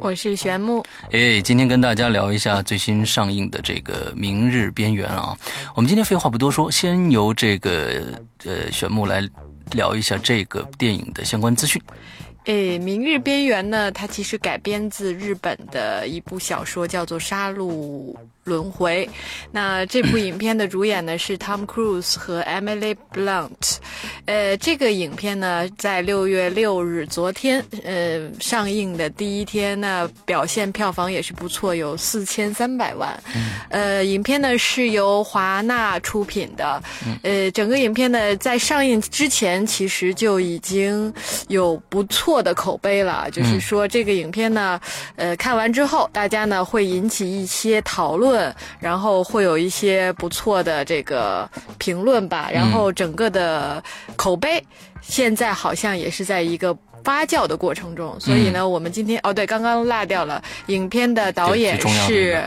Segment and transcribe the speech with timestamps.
[0.00, 5.36] 我是玄木，哎，今天跟大家聊一下最新上映的这个《明日边缘》啊。
[5.74, 8.02] 我们今天废话不多说，先由这个
[8.44, 9.28] 呃玄木来
[9.72, 11.80] 聊一下这个电影的相关资讯。
[12.44, 18.14] 哎，《明日边缘》呢，它其实改编自日本的一部小说，叫做《杀戮》。
[18.46, 19.08] 轮回，
[19.50, 23.78] 那这部影片的主演呢是 Tom Cruise 和 Emily Blunt，
[24.26, 33.20] 呃，这个影片呢在六月六日，昨天呃上映的第一天呢，表现票房也是不错，有四千三百万。
[33.68, 36.80] 呃，影片呢是由华纳出品的，
[37.24, 41.12] 呃，整个影片呢在上映之前其实就已经
[41.48, 44.80] 有不错的口碑了，就是说这个影片呢，
[45.16, 48.35] 呃，看完之后大家呢会引起一些讨论。
[48.78, 51.48] 然后会有一些不错的这个
[51.78, 53.82] 评论吧，然后整个的
[54.16, 54.62] 口碑
[55.00, 62.42] 现在好像也是在一个发酵的过程中，所以呢，我们今天哦对，刚刚落掉了，影片的导演是，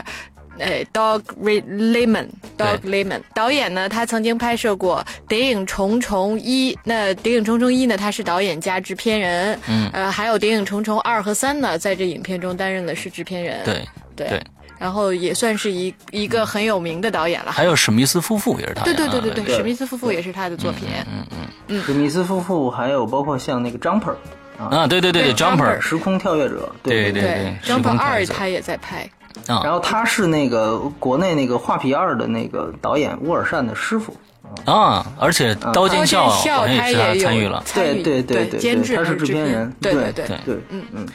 [0.58, 13.82] 呃，Dog Lemon，Dog Lemon 导演呢，他曾经拍摄过《谍影重重一》，那《谍影重重一》呢，他是导演加制片人，嗯，呃，还有《谍影重重二》和三呢，在这影片中担任的是制片人，对
[14.14, 14.42] 对。
[14.80, 17.52] 然后也算是一一个很有名的导演了。
[17.52, 18.82] 还有史密斯夫妇也是他。
[18.82, 20.88] 对对对对对，史密斯夫妇也是他的作品。
[21.12, 21.82] 嗯嗯嗯。
[21.84, 24.14] 史密斯夫妇还有包括像那个 Jumper
[24.58, 29.06] 啊，对对对对，Jumper 时空跳跃者，对对对，Jumper 二他也在拍。
[29.46, 29.60] 啊。
[29.62, 34.16] 然后他是那个国内那个画皮二的那个导演沃尔善的师傅。
[34.64, 36.28] 啊，而且刀剑笑
[36.66, 37.62] 他也参与了。
[37.74, 39.70] 对对对对，监制他是制片人。
[39.80, 41.06] 对对对对，嗯嗯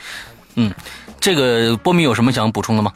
[0.55, 0.73] 嗯，
[1.19, 2.93] 这个波米有什么想补充的吗？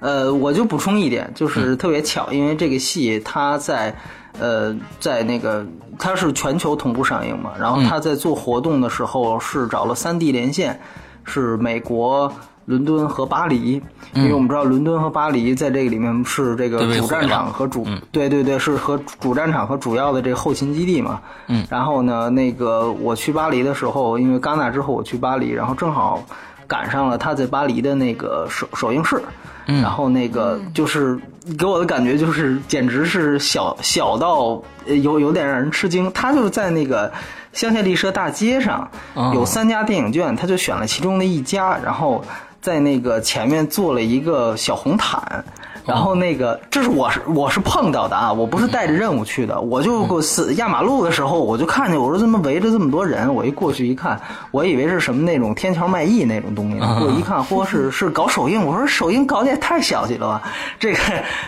[0.00, 3.96] 呃，我就补充一点，就是特别巧，因为这个戏它在，
[4.38, 5.66] 呃，在那个
[5.98, 10.80] 它是全球同步上映嘛，然后它在做活动的时候是找了三 D 连线，
[11.24, 12.32] 是美国
[12.66, 13.82] 伦敦和巴黎，
[14.12, 21.20] 因为我们知道伦敦和巴黎在这个里面是这个主战场和主，对对对，是和主战场和主要的这个后勤基地嘛。
[21.48, 21.66] 嗯。
[21.68, 26.22] 然后呢，那个我去巴黎的时候，因为戛纳之后我去巴黎，然后正好
[26.68, 29.20] 赶上了他在巴黎的那个首首映式。
[29.68, 31.18] 然后那个就是
[31.58, 36.10] 给我的感觉就是，简直是小小到有有点让人吃惊。
[36.12, 37.12] 他就是在那个
[37.52, 38.90] 香榭丽舍大街上
[39.34, 42.24] 有三家电影院，他就选了其中的一家，然后
[42.62, 45.44] 在那个前面做了一个小红毯。
[45.88, 60.42] 然后那个，这是我是我是碰到的啊，我不是带着任务去的，我就过死压马路的时候，我就看见我说怎么围着这么多人，我一过去一看，我以为是什么那种天桥卖艺那种东西，我一看，嚯，是 是搞首映，我说首映搞的也太小气了吧，
[60.78, 60.98] 这个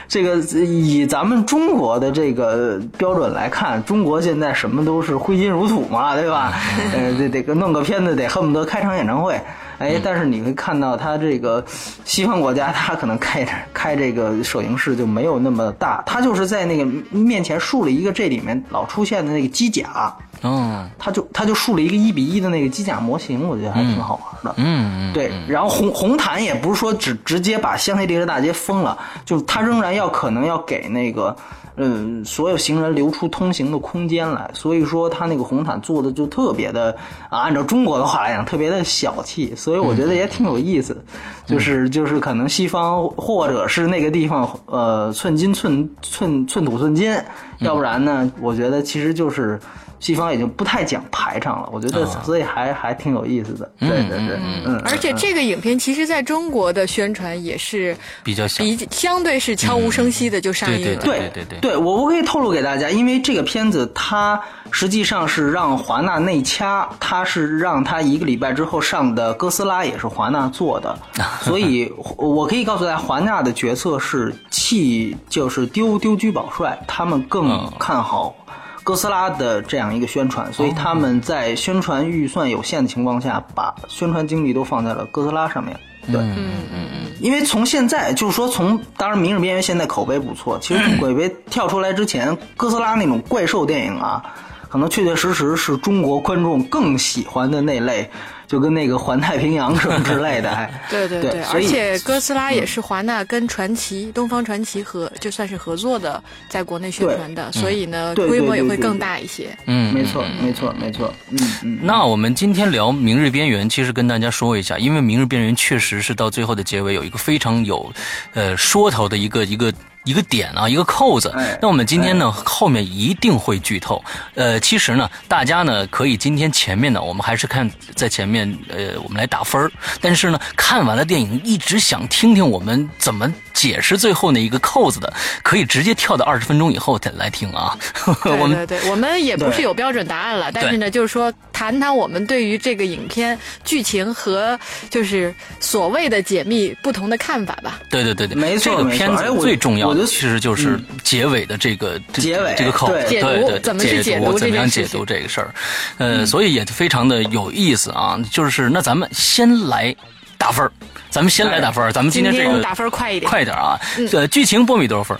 [0.08, 6.54] 这个以咱们中国的这个标准来看，中国现在什么都是挥金如土嘛，对吧？
[6.94, 9.40] 呃，得得弄个片子得恨不得开场演唱会。
[9.80, 11.64] 哎，但是你会看到他这个
[12.04, 31.34] 西方国家，他可能开开这个摄影室就没有那么大，他就是在那个面前竖了一个这里面老出现的那个机甲，嗯，他就他就竖了一个一比一的那个机甲模型，我觉得还挺好玩的，嗯，对，然后红红毯也不是说只直接把香榭丽舍大街封了，就他仍然要可能要给那个。
[31.82, 36.94] 嗯，所有行人留出通行的空间来，所以说他那个红毯做的就特别的
[37.30, 41.02] 啊，按照中国的话来讲，特别的小气，所以我觉得也挺有意思，
[41.46, 47.16] 就是就是可能西方或者是那个地方呃寸金寸寸寸土寸金，
[47.60, 49.58] 要不然呢，我觉得其实就是。
[50.00, 53.70] 西方已经不太讲排场了，我觉得所以还还挺有意思的。
[53.78, 54.80] 对对对，嗯。
[54.86, 61.02] 而且这个影片其实在中国的宣传也是比较比相对是悄无声息的就上映了。
[61.02, 70.98] 对对对对，我我可以透露给大家，因为这个片子它实际上是让华纳内掐，它是让它一个礼拜之后上的哥斯拉也是华纳做的，
[71.42, 78.34] 所以我可以告诉大家，华纳的决策是弃就是丢丢车保帅，他们更看好。
[78.82, 85.78] 哥斯拉的这样一个宣传，所以他们在宣传预算有限的情况下，把宣传精力都放在了哥斯拉上面。
[86.06, 86.36] 对，嗯
[86.72, 87.12] 嗯嗯。
[87.20, 94.22] 因为从现在就是说，从当然《明日边缘》现在口碑不错，其实 鬼碑跳出来之前，哥斯拉那种怪兽电影啊，
[94.68, 98.10] 可能确确实实是中国观众更喜欢的那类。
[98.50, 109.56] 就跟那个环太平洋什么之类的，哎， 对对对而且哥斯拉也是华纳跟传奇、东方传奇合，就算是合作的，在国内宣传的，所以呢，规模也会更大一些。
[109.66, 111.78] 嗯，没错，没错，没错，嗯嗯。
[111.80, 117.92] 那我们今天聊《明日边缘》，其实跟大家说一下，因为《明日边缘》确实是到最后的结尾有一个非常有，
[118.34, 119.72] 呃，说头的一个一个。
[120.04, 121.58] 一个点啊，一个扣子哎。
[121.60, 124.02] 那我们今天呢，后面一定会剧透。
[124.34, 129.70] 呃，其实呢，大家呢可以今天前面呢，我们还是看在前面，呃，我们来打分儿
[130.00, 135.12] 但是呢，看完了电影，一直想听听我们怎么解释最后那一个扣子的，
[135.42, 137.76] 可以直接跳到二十分钟以后再来听啊。
[138.24, 144.58] 对我们对对，我们也不是有标准答案了，但是呢，就是说谈谈我们对于这个影片剧情和
[144.88, 147.80] 就是所谓的解密不同的看法吧。
[147.90, 155.54] 对对对对，没错这个片子最重要的我觉得其实就是结尾的这个这结尾这个口，对对对，怎么去解读读怎么样解读这个事儿，
[155.98, 158.18] 呃，所以也非常的有意思啊。
[158.30, 159.94] 就是那咱们先来
[160.38, 160.72] 打分儿
[161.10, 163.78] 咱们先来打分儿咱们今天这个打分快一点，快一点啊，
[164.12, 165.18] 呃，剧情波米多少分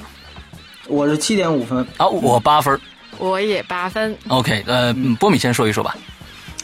[0.87, 2.07] 我是七点五分啊？
[2.07, 2.81] 我八分
[3.19, 4.17] 我也八分。
[4.29, 5.95] ，OK，呃，嗯波米先说一说吧。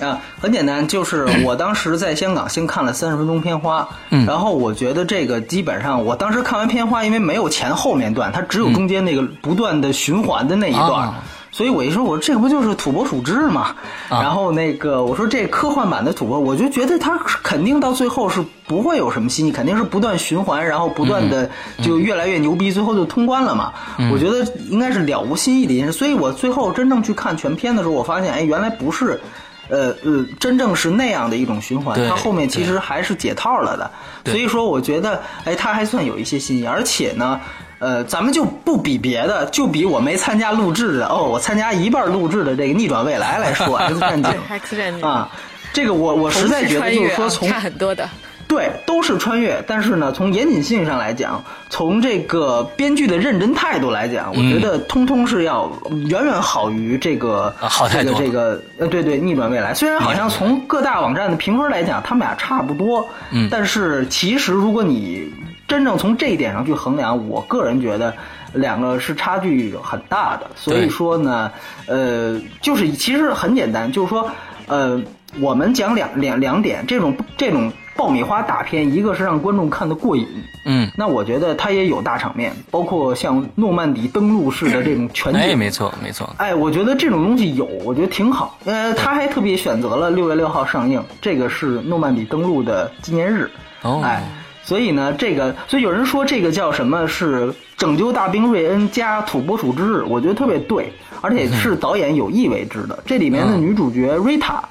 [0.01, 11.09] 啊，很简单，就是 我当时在香港先看了三十分钟片花，嗯然后我觉得这个基本上，我当时看完片花，因为没有前后面段，它只有中间那个不断的循环的那一段。
[11.09, 11.23] 啊
[11.53, 13.75] 所以我一说，我说这个不就是土拨鼠之嘛？
[14.11, 21.49] 啊然后那个我说这科幻版的土拨，我就觉得它肯定到最后是不会有什么新意，肯定是不断循环，然后不断的
[21.83, 23.73] 就越来越牛逼，最后就通关了嘛。
[24.13, 25.93] 我觉得应该是了无新意的一件事。
[25.93, 29.19] 所以我最后真正去看全片的时候，我发现，哎，原来不是。
[29.69, 33.91] 呃呃，真正是那样的一种循环，它后面其实还是解套了的。
[34.25, 37.41] 所以说，我觉得，哎，它还算有一些新意，而且呢，
[37.79, 45.31] 呃，咱们就不比别的，就比我没参加录制的哦，我参加一半录制的这个逆转未来来说，《X 战警 》X 战警啊，
[45.73, 48.09] 这个我我实在觉得就是说从差很多的。
[48.49, 55.71] 对，都是穿越，但是呢，从严谨性上来讲，从这个编剧的认真态度来讲，我觉得通通是要
[56.09, 59.75] 远远好于这个、啊好这个这个呃，对对，逆转未来。
[59.75, 65.31] 虽然好像从各大网站的评分来讲，他们俩差不多，嗯但是其实如果你
[65.67, 68.15] 真正从这一点上去衡量，我个人觉得。
[68.53, 71.51] 两个是差距很大的，所以说呢，
[71.87, 74.31] 呃，就是其实很简单，就是说，
[74.67, 74.99] 呃，
[75.41, 80.27] 我们讲两两两点，这种这种爆米花大片，一个是让观众看得过瘾，
[80.65, 88.59] 嗯，那我觉得它也有大场面，包括像诺曼底登陆式的这种全景，哎，没错没错，哎，我觉得这种东西有，我觉得挺好。
[88.65, 93.51] 呃，他还特别选择了六月六号上映，这个是诺曼底登陆的纪念日。
[93.83, 94.23] 哦哎，
[94.63, 102.99] 所以呢，这个，所以有人说这个叫什么是拯救大兵瑞恩加土拨鼠之日，我觉得特别对，而且是导演有意为之的。
[103.07, 104.63] 这里面的嗯女主角瑞塔，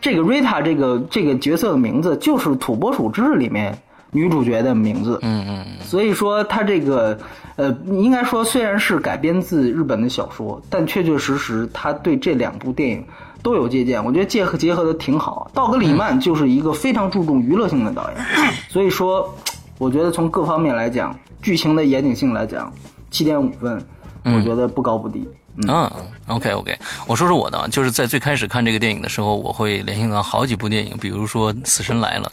[0.00, 3.78] 这个瑞塔这个这个角色的名字就是土拨鼠之日里面
[4.10, 5.18] 女主角的名字。
[5.22, 7.18] 嗯嗯嗯，所以说，它这个
[7.56, 13.04] 呃，应该说虽然是改编自日本的小说，但确确实实他对这两部电影
[13.42, 15.50] 都有借鉴，我觉得结合结合的挺好。
[15.52, 18.18] 道格里曼就是一个非常注重娱乐性的导演，
[18.70, 19.34] 所以说，
[19.78, 22.72] 我觉得从各方面来讲，剧情的严谨性来讲，
[23.10, 23.82] 七点五分，
[24.24, 25.20] 我觉得不高不低。
[25.24, 25.34] 嗯
[25.66, 25.90] 嗯
[26.26, 32.30] ，OK OK，我说说我的，啊，就是在最开始看这个电影的时候，我会联想到好几部电影，比如说《死神来了》，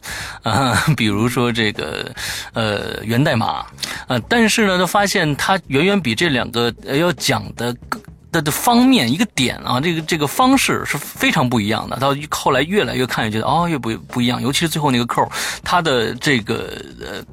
[0.49, 2.11] 啊，比如说这个
[2.53, 3.61] 呃《源代码》，
[4.07, 8.01] 呃，但是呢，就发现它远远比这两个呃要讲的更。
[8.35, 11.95] 的的方面一个点啊，这个这个方式是非常不一样的。
[11.95, 14.41] 到后来越来越看，觉得哦，越不不一样。
[14.41, 15.25] 尤其是最后那个扣，
[15.63, 17.23] 它的这个呃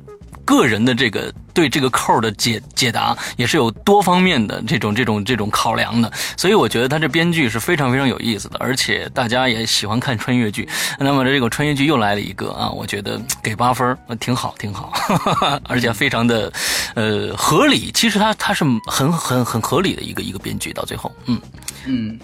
[0.53, 10.69] 个人的这个对这个扣的解解答也是有多方面的这种这种这种考量的，所以我觉得他这编剧是非常非常有意思的，而且大家也喜欢看穿越剧。
[10.99, 14.93] 那么这个穿越剧又来了一个啊，我觉得给八分挺好挺好，
[15.69, 16.53] 而且非常的
[16.95, 17.91] 呃合理。
[17.95, 21.41] 其实他他是很很很合理的一个一个编剧，到最后嗯
[21.87, 22.19] 嗯，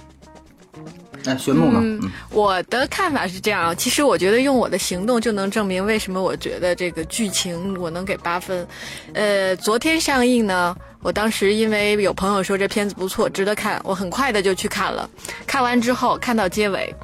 [1.28, 1.78] 那玄木呢？
[1.82, 3.76] 嗯，我的看法是这样。
[3.76, 8.66] 其实我觉得用我的行动就能证明为什么我觉得这个剧情我能给八分。
[9.12, 15.08] 呃，昨天上映呢，我当时因为有朋友说这片子不错，值得看，我很快的就去看了。
[15.46, 16.94] 看完之后，看到结尾，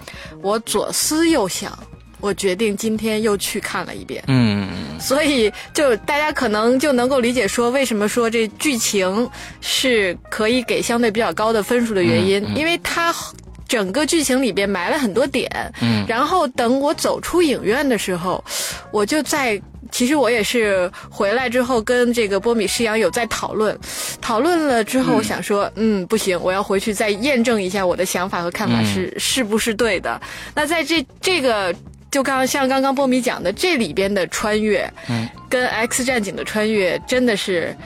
[0.41, 1.79] 我左思右想，
[2.21, 4.25] 我决定今天又去看了一遍。
[4.29, 9.29] 嗯所以就大家可能就能够理解说，为什么说这剧情
[9.61, 13.13] 是可以给相对比较高的分数的原因，因为它
[13.75, 15.51] 整个剧情里边埋了很多点。
[15.83, 18.45] 嗯然后等我走出影院的时候，
[18.93, 19.61] 我就在。
[19.91, 23.79] 其实我也是回来之后跟这个波米师阳有在讨论，
[24.21, 30.21] 讨论了之后，我想说，嗯，不行，我要回去再验证一下我的想法和看法是、是不是对的。
[30.53, 31.73] 那在这这个
[32.11, 37.77] 就刚像刚刚波米讲的，这里边的穿越，嗯，跟 X 战警的穿越真的是。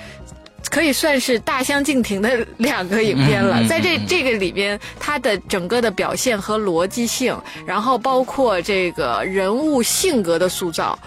[0.71, 7.37] 可以算是大相径庭的两个影片了，在这这个里边，它的整个的表现和逻辑性，
[7.67, 10.99] 然后包括这个人物性格的塑造。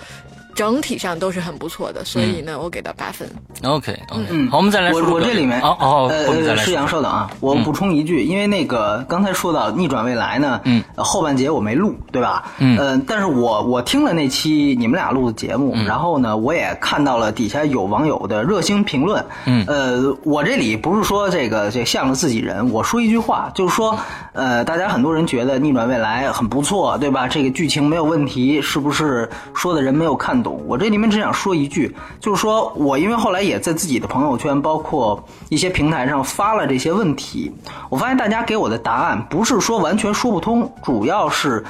[0.54, 3.28] 整体上都是很不错的，所以呢，我给到八分。
[3.64, 12.52] OK OK，好，我们再来说我我这里面哦哦，呃，是杨稍等啊，我补充一句，因为那个刚才说到逆转未来呢，嗯，后半节我没录，对吧？
[12.58, 23.98] 嗯，但是我我听了那期你们俩录的节目，然后呢，我也看到了底下有网友的热心评论，嗯，呃，我这里不是说这个这向着自己人，我说一句话，就是说，
[24.34, 27.28] 呃，大家很多人觉得逆转未来很不错，对吧？
[27.28, 30.41] 这个剧情没有问题，是不是说的人没有看？
[30.42, 37.52] 懂，我这里面只想说一句，就是说我因为后来也在自己的朋友圈，包括一些平台上发了这些问题，
[37.90, 41.64] 我发现大家给我的答案不是说完全说不通，主要是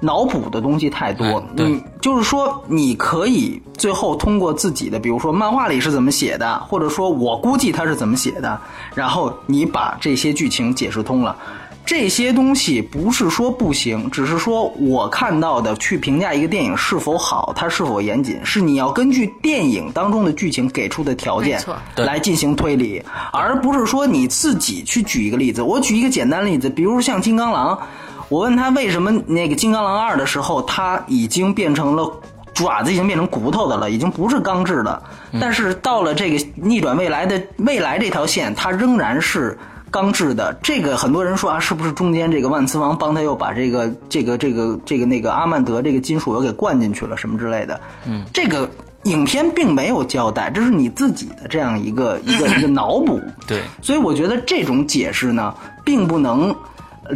[0.00, 1.42] 脑补的东西太多。
[1.56, 8.60] 嗯，就是说你可以最后通过自己的，比如说漫画里是怎么写的，或者说我估计他是怎么写的，
[8.94, 11.36] 然后你把这些剧情解释通了。
[11.88, 21.58] 这些东西不是说不行，只是说我看到的去评价一个电影是否好，它是否严谨，是你要根据电影当中的剧情给出的条件
[21.96, 23.02] 来进行推理，
[23.32, 25.62] 而不是说你自己去举一个例子。
[25.62, 27.80] 我举一个简单例子，比如像金刚狼，
[28.28, 32.20] 我问他为什么那个金刚狼二的时候，他已经变成了
[32.52, 35.02] 爪子，已经变成骨头的了，已经不是钢制的，
[35.40, 39.58] 但是到了这个逆转未来的未来这条线，它仍然是。
[39.90, 47.80] 钢制的这个，很多人说啊，是不是中间这个万磁王帮他又把这个这个这个这个那个阿曼德这个金属又给灌进去了什么之类的？
[48.06, 48.68] 嗯，这个
[49.04, 53.20] 影片并没有交代，这是你自己的这样一个一个一个脑补。
[53.46, 55.54] 对，所以我觉得这种解释呢，
[55.84, 56.54] 并不能。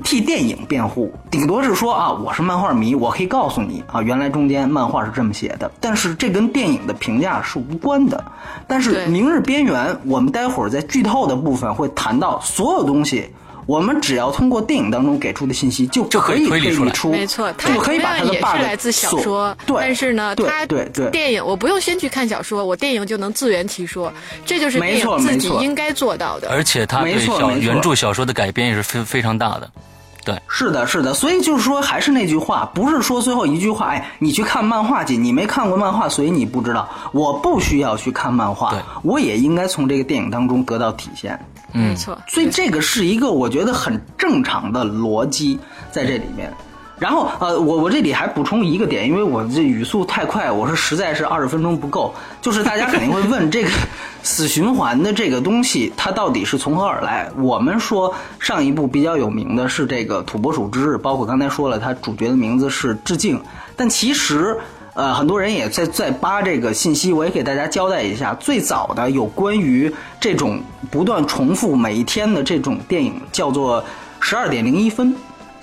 [0.00, 8.24] 替电影辩护，顶多是说啊，我是漫画迷，我可以告诉你啊，原来中间漫画是这么写的，但是这跟电影的评价是无关的。
[8.66, 13.28] 但是《明日边缘》，我们待会儿在剧透的部分会谈到，所有东西，
[13.72, 24.12] 我们只要通过电影当中给出的信息，就可以推理出，没错，就可以把它的 bug 来自小说，对，但是呢，它对对电影我不用先去看小说，我电影就能自圆其说，
[24.44, 26.50] 这就是电影自己应该做到的。
[26.50, 29.70] 而且它对小原著小说的改编也是非非常大的。
[30.22, 36.88] 对，是的，是的，所以就是说，还是那句话，不是说最后一句话，哎，你去看漫画去，你没看过漫画，所以你不知道。
[37.10, 41.40] 我不需要去看漫画，我也应该从这个电影当中得到体现。
[41.72, 45.58] 没错，所以这个是一个我觉得很正常的逻辑
[45.90, 46.52] 在这里面。
[46.98, 52.14] 然后呃，我我这里还补充一个点，因为我这语速太快，我是实在是二十分钟不够。
[52.40, 53.70] 就是大家肯定会问 这个
[54.22, 57.28] 死循环的这个东西，它到底是从何而来？
[57.36, 63.42] 我们说上一部比较有名的是这个《土拨鼠之日》，包括刚才说了，它主角的名字是致敬。
[63.74, 64.56] 但其实
[64.94, 73.82] 呃，很多人也在在扒这个信息，我也给大家交代一下，最早的有关于这种不断重复每一天的这种电影，叫做
[74.20, 75.14] 十二点零一分。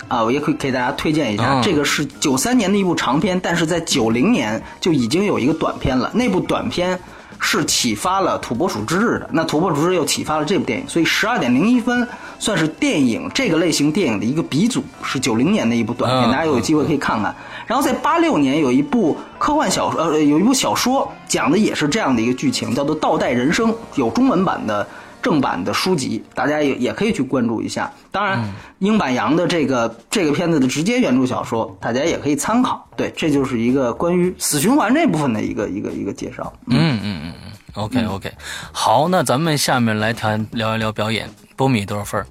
[0.08, 6.10] 啊，我也可以给大家推荐一下，这个是九三年的一部长片，但是在九零年就已经有一个短片了。
[6.12, 6.98] 那部短片
[7.40, 12.06] 是启发了《土拨鼠之日》的，那《土拨鼠之日》又启发了这部电影，所以十二点零一分
[12.38, 17.34] 算是电影这个类型电影的一个鼻祖，是九零年的一部短片，大家有机会可以看看。
[17.66, 24.86] 然后在八六年有一部科幻小说，呃，有一部小说讲的也是这样的一个剧情，叫做《倒带人生》，有中文版的。
[25.22, 27.92] 正版的书籍，大家也也可以去关注一下。
[28.10, 28.42] 当然，
[28.78, 32.88] 英版洋的这个这个片子的直接原著小说，大家也可以参考。
[32.96, 36.52] 对，这就是一个关于死循环这部分的一个一个一个介绍。
[36.66, 38.32] 嗯嗯嗯嗯，OK OK，
[38.72, 41.28] 好，那咱们下面来谈聊一聊表演。
[41.56, 42.24] 波米多少分？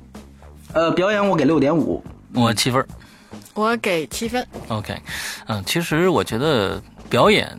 [0.74, 2.04] 呃，表演我给六点五，
[2.34, 2.86] 我七分。
[3.54, 4.46] 我给七分。
[4.68, 4.96] OK，
[5.48, 7.58] 嗯，其实我觉得表演。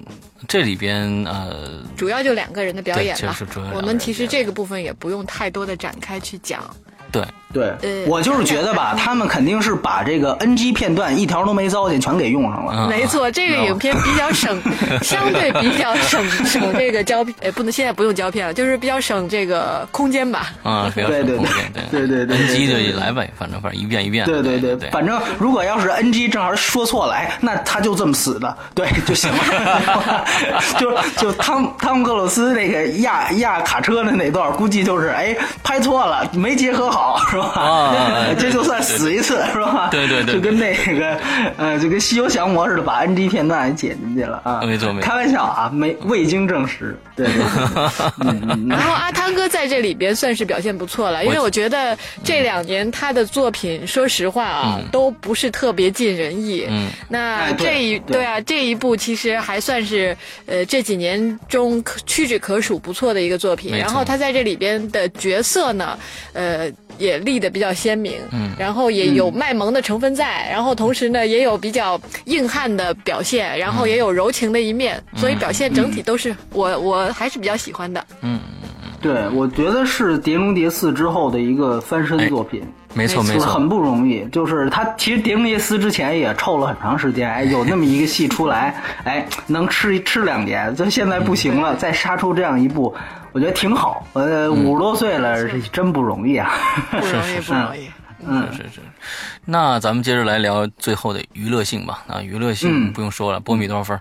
[0.50, 3.36] 这里边呃，主要就两个人的表演了。
[3.72, 6.74] 我们其实这个部分也不用太多的展开去讲。
[7.12, 12.86] 对对，我就是觉得吧， 他们肯定是把这个 NG 片段一条都没糟践，全给用上了。
[12.88, 14.60] 没错，这个影片比较省，
[15.02, 20.52] 相对比较省 省这个胶片，哎，不能现在不用胶片了，就是比较省这个空间吧。
[20.62, 24.24] 啊，比较省空间，对对对，NG 就来呗，反正反正一遍一遍。
[24.26, 30.24] 对对对，反正如果要是 NG 正好说错了，哎，那他就这么死的，对就行了。
[30.78, 37.20] 就就汤汤姆克鲁斯那个压压卡车的那段，估计就是哎拍错了，没结合好。
[37.40, 37.94] 啊
[38.38, 39.88] 这就算死一次是吧？
[39.90, 41.18] 对对对就跟那个
[41.56, 44.60] 呃，就跟西游降魔似的，把 NG 片段也剪进去了啊。
[44.64, 46.98] 没错没错开玩笑啊，没未经证实。
[47.24, 47.28] 对
[48.68, 56.64] 然后阿汤哥在这里边算是表现不错了，因为我觉得这两年他的作品，说实话啊，都不是特别尽人意。
[56.68, 58.20] 嗯，那这一对。
[58.20, 63.76] 对啊，这一部其实还算是呃这几年中屈指可数不错的一个作品。
[63.76, 65.98] 然后他在这里边的角色呢，
[66.34, 66.70] 呃。
[66.98, 78.04] 也立得比较鲜明，嗯，然后也有卖萌的成分在，然后同时呢也有比较硬汉的表现，然后也有柔情的一面，所以表现整体都是我我还是比较喜欢的。
[78.22, 78.40] 嗯
[79.02, 82.62] 对，我觉得是《碟中谍四》之后的一个翻身作品。
[82.92, 92.94] 没错没错很，不容易，就是他其实《碟中谍四》之前也臭了很长时间，哎，有那么一个戏出来， 哎，能吃吃两年，就现在不行了，再杀出这样一部，
[93.32, 94.06] 我觉得挺好。
[94.12, 96.52] 呃，五十多岁了，是真不容易啊。
[96.90, 97.90] 不容易，不容易。
[98.26, 98.80] 嗯是是。
[99.46, 102.02] 那咱们接着来聊最后的娱乐性吧。
[102.06, 103.98] 啊，娱乐性嗯不用说了，波米多少分？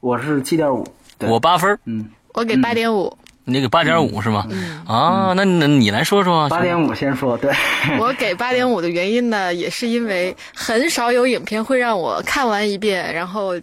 [0.00, 0.86] 我是七点五，
[1.18, 4.46] 对我八分，嗯，我给八点五，你给八点五是吗？
[4.86, 6.48] 啊，那那你来说说啊。
[6.48, 7.52] 八点五先说，对，
[7.98, 13.54] 我给八点五的原因呢，也是因为很少有影片会让我看完一遍，然后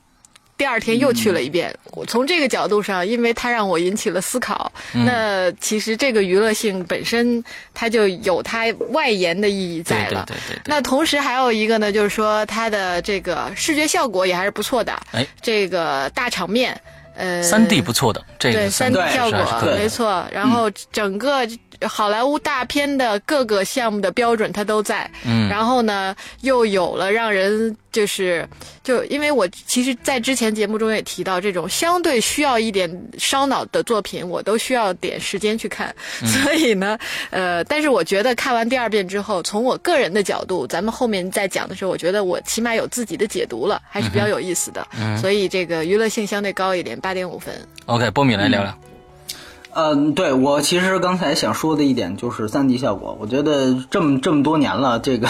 [0.58, 1.74] 第二天又去了一遍。
[1.94, 10.24] 我从这个角度上，因为它让我引起了思考，那其实这个娱乐性本身它就有它外延的意义在了。
[10.26, 10.62] 对对对对对。
[10.66, 16.80] 那同时还有一个呢，就是说它的这个视觉效果也还是不错的，哎，这个大场面，
[17.16, 21.46] 呃，三 D 不错的，这对个三 D 效果对没错，然后整个
[21.88, 25.50] 好莱坞大片的各个项目的标准它都在，嗯。
[25.50, 28.48] 然后呢又有了让人就是
[28.84, 36.28] 就因为我其实，在之前节目中也提到，这种相对需要一点烧脑的作品，我都需要点时间去看，嗯。
[36.28, 36.98] 所以呢，
[37.30, 45.18] 呃，但是我觉得看完第二遍之后，从我个人的角度，咱们后面再讲的时候，我觉得我起码有自己的解读了，还是比较有意思的，嗯。
[45.18, 47.54] 所以这个娱乐性相对高一点，八点五分。
[47.88, 48.72] OK，波米来聊聊。
[48.84, 48.91] 嗯，
[50.16, 55.30] 对我其实刚才想说的一点就是三 D 效果，我觉得这么这么多年了，这个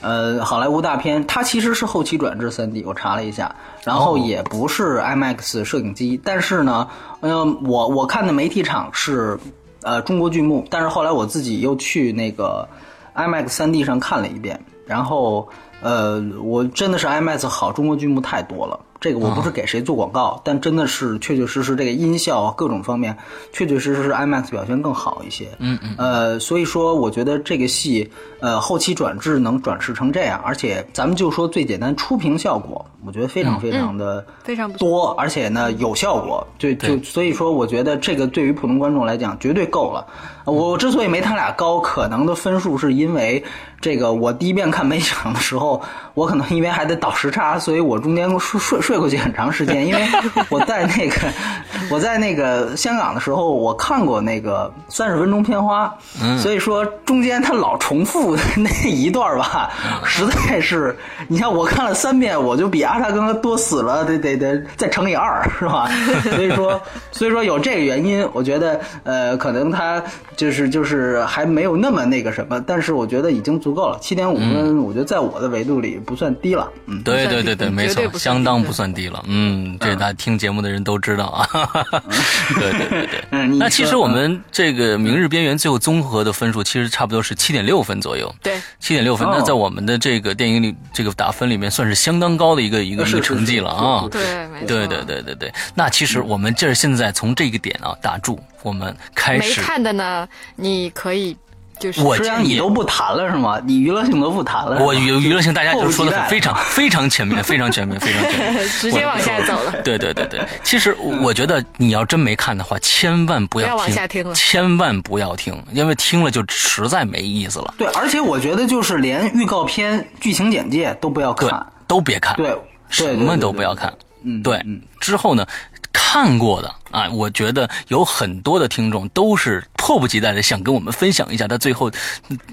[0.00, 3.54] 呃好莱坞大片它其实是后期转制三 D，我查了一下，
[3.84, 6.88] 然后也不是 IMAX 摄影机，但是呢，
[7.20, 9.38] 嗯、我我看的媒体场是
[9.82, 12.68] 呃中国剧目，但是后来我自己又去那个
[13.14, 15.48] IMAX 三 D 上看了一遍，然后
[15.80, 18.80] 呃我真的是 IMAX 好，中国剧目太多了。
[19.00, 23.16] 这个我不是给谁做广告，但真的是确确实实这个音效啊各种方面，
[23.52, 25.48] 确确实实是 IMAX 表现更好一些。
[25.58, 25.94] 嗯嗯。
[25.98, 40.06] 呃，所以说我觉得这个戏呃后期转制能转制成这样，而且咱们就说最简单出屏效果，我觉得非常非常的非常多，而且呢有效果，就就所以说我觉得这个对于普通观众来讲绝对够了。
[40.50, 43.42] 我之所以没他俩高，可能的分数是因为
[43.80, 45.82] 这个我第一遍看每场的时候，
[46.14, 50.00] 我可能因为还得倒时差，所以我中间睡睡睡过去很长时间，因为
[50.48, 51.16] 我在那个
[51.90, 55.92] 我在那个香港的时候，我看过那个三十分钟片花，
[56.38, 59.70] 所以说中间他老重复那一段吧，
[60.04, 60.96] 实在是，
[61.28, 65.88] 你像我看了三遍，我就比阿扎哥多死了，得得得再乘以二，是吧？
[66.22, 66.80] 所以说，
[67.12, 70.02] 所以说有这个原因，我觉得呃，可能他
[70.38, 77.02] 就是就是还没有那么那个什么，但是我觉得已经足够了，七点五分，我觉得在我的维度里不算低了，嗯。
[77.02, 79.20] 对对对对，没错相当不算低了。
[79.26, 81.48] 嗯，这大家听节目的人都知道啊。
[82.54, 83.24] 对对对对。
[83.32, 88.32] 嗯，那其实我们这个《明日边缘》最后综合的分数，其实差不多是七点六分左右。
[88.40, 94.08] 对，七点六分，哦那在我们的这个电影里，这个打分里面算是相当高的一个一个一个成绩了啊。
[94.08, 94.22] 对，
[94.52, 94.66] 没错。
[94.68, 99.60] 对对对对对，那其实我们这现在从这个点啊打住，我们开始没始。
[99.60, 101.36] 看的呢，你可以
[101.78, 103.60] 就是我实际上你都不谈了是吗？
[103.64, 104.84] 你娱乐性都不谈了。
[104.84, 108.68] 我娱娱乐性大家就说的迫不及待非常非常全面，非常全面，非常全面。
[108.80, 109.80] 直接往下走了。
[109.84, 117.74] 对对对对，其实我觉得你要真没看的话，千万不不要要往下听了千万不要听，因为听了就实在没意思了。
[117.78, 122.56] 对，而且我觉得就是连预告片、剧情简介都不要看。，都别看，对，对
[122.90, 123.72] 什么都不要。
[123.72, 123.92] 看。
[124.24, 124.60] 嗯，对，
[124.98, 125.46] 之后呢，
[125.92, 131.90] 看过的啊，我觉得有很多的听众都是迫不及待的想跟我们分享一下他最后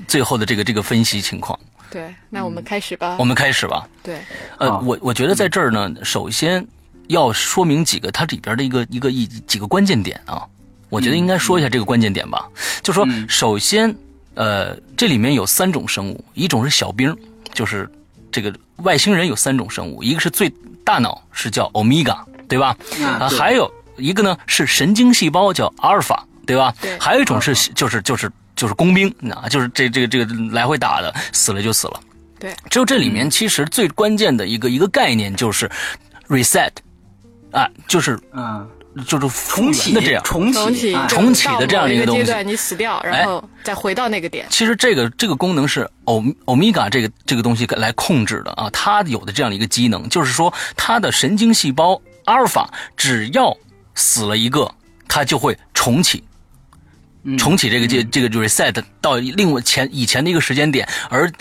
[0.07, 1.57] 最后的这个这个分析情况。
[1.89, 3.23] 对，那我们开始吧我。
[3.23, 3.87] 们开始吧。
[4.03, 4.19] 对，
[4.57, 6.65] 呃，我我觉得在这儿呢，首先
[7.07, 10.45] 要说明几个它里边的一个一个一几个关键点啊。
[10.89, 12.47] 我觉得应该说一下这个关键点吧，
[12.81, 13.93] 就说首先，
[14.35, 17.13] 呃，这里面有三种生物，一种是小兵，
[17.53, 17.89] 就是
[18.31, 20.49] 这个外星人有三种生物，一个是最
[20.85, 22.75] 大脑是叫欧米伽，对吧？
[23.19, 26.73] 啊，还有一个呢是神经细胞叫阿尔法，对吧？
[26.81, 31.99] 对还有一种是就是就是就是工兵啊，就是这这个这个来回打的，死了就死了。
[32.37, 35.69] 对，只有这里面其实最关键的一个一个概念就是
[36.27, 36.71] reset，
[37.51, 38.67] 啊，就是嗯，
[39.07, 40.21] 就是重启的这样。
[40.23, 44.45] 重重启重启的这样的一个东西哎阶段你死掉，然后再回到那个点。
[44.49, 53.55] 其实这个这个功能是欧欧米伽这个这个东西来控制的啊，它有的这样的一个机能，就是说它的神经细胞阿尔法只要
[53.95, 54.71] 死了一个，
[55.07, 56.23] 它就会重启。
[57.39, 61.31] 重启这个这这个 reset 到另外前以前的一个时间点，而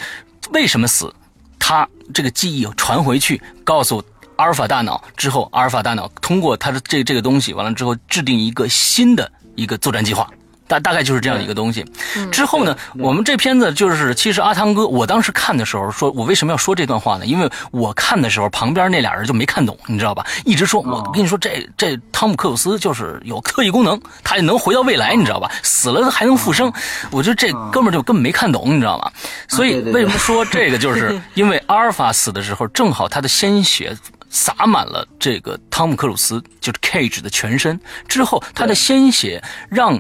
[0.51, 1.13] 为什么死？
[1.59, 4.03] 它这个记忆传回去，告诉
[4.37, 10.31] 阿尔法大脑之后，阿尔法大脑通过它的这这个东西，完了之后制定一个新的一个作战计划。
[10.67, 11.85] 大大概就是这样的一个东西。
[12.31, 17.27] 之后呢，我们这片子就是，其实阿汤哥，我当时看的时候说，我为什么要说这段话呢？
[17.27, 20.27] 因为我看的时候，旁边那俩人就没看懂，你知道吧？
[20.45, 25.51] 一直说，我跟你说，这这汤姆克鲁斯就是有特异功能，他也能回到未来，你知道吧？
[25.63, 26.73] 死了还能复生，
[27.11, 29.11] 我觉得这哥们儿就根本没看懂，你知道吗？
[29.49, 33.97] 所以为什么说这个，就是因为阿尔法死的时候，正好他的鲜血。
[34.31, 37.79] 洒满了这个汤姆克鲁斯，就是 Cage 的全身。
[38.09, 39.97] 之后，他的鲜血让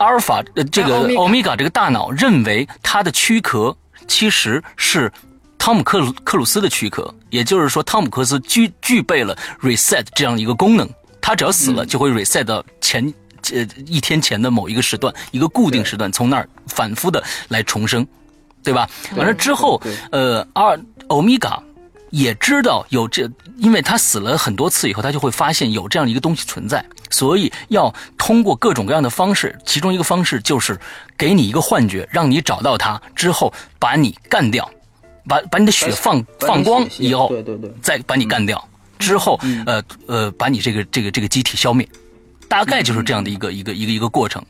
[0.00, 3.76] 阿尔法呃这个欧米伽这个大脑认为它的躯壳
[4.08, 5.12] 其实是
[5.58, 10.88] 汤姆克鲁克鲁斯的躯壳，也就是说，汤姆克鲁斯具具备了 reset 这样一个功能。
[11.20, 13.12] 他只要死了，就会 reset 到前
[13.52, 18.06] 呃一天前的某一个时段，一个固定时段，从那儿反复的来重生，
[18.64, 18.88] 对吧？
[19.16, 20.74] 完了之后，呃，阿
[21.08, 21.62] 欧米伽
[22.10, 30.78] 也知道有这，因为他死了很多次以后，他就会发现有这样一个东西存在，所以要通过各种各样的方式，其中一个方式就是
[31.16, 34.68] 给你一个幻觉，让你找到他之后把你干掉，
[35.26, 37.72] 把把你的血放放光以后，对对对。
[37.80, 38.68] 再把你干掉，
[38.98, 39.62] 之后嗯。
[39.66, 41.88] 呃呃把你这个这个这个机体消灭，
[42.48, 44.44] 大概就是这样的一个一个一个一个过程。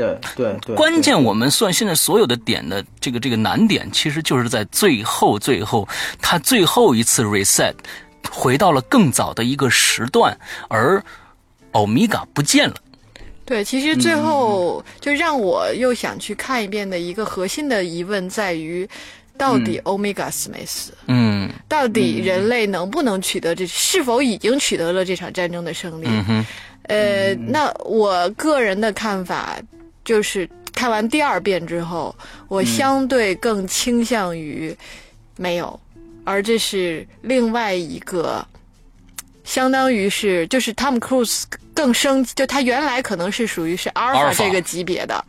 [0.00, 5.86] 对对对，关键我们算现在所有的点的这个这个难点，其实就是在最后最后，
[6.20, 7.74] 它最后一次 reset
[8.30, 10.36] 回到了更早的一个时段，
[10.68, 11.02] 而
[11.72, 12.74] 欧米伽不见了。
[13.44, 18.88] 对，其实最后就让我又想去看一遍的一个核心的疑问在于，
[19.36, 20.92] 到底欧米伽死没死？
[21.08, 23.66] 嗯到底人类能不能取得这？
[23.66, 26.06] 是否已经取得了这场战争的胜利？
[26.06, 26.46] 嗯哼
[26.84, 29.56] 呃，那我个人的看法
[30.04, 32.14] 就是，看完第二遍之后，
[32.48, 34.76] 我相对更倾向于
[35.36, 35.78] 没有，
[36.24, 38.46] 而这是另外一个，
[39.44, 45.24] 相当于是就是汤姆·克鲁斯更升，就他原来可能是属于是阿尔法这个级别的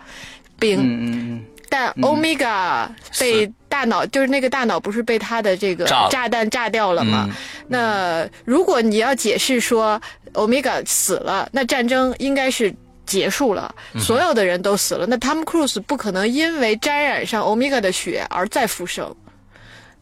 [0.60, 7.28] 兵，但欧米伽被大脑，就是那个大脑不是被他的这个炸弹炸掉了吗？
[7.30, 7.36] 嗯。
[7.68, 10.02] 那如果你要解释说
[10.34, 12.74] 欧米伽死了，那战争应该是
[13.12, 19.14] 结束了，嗯所有的人都死了，那汤姆·克鲁斯不可能因为沾染上欧米伽的血而再复生。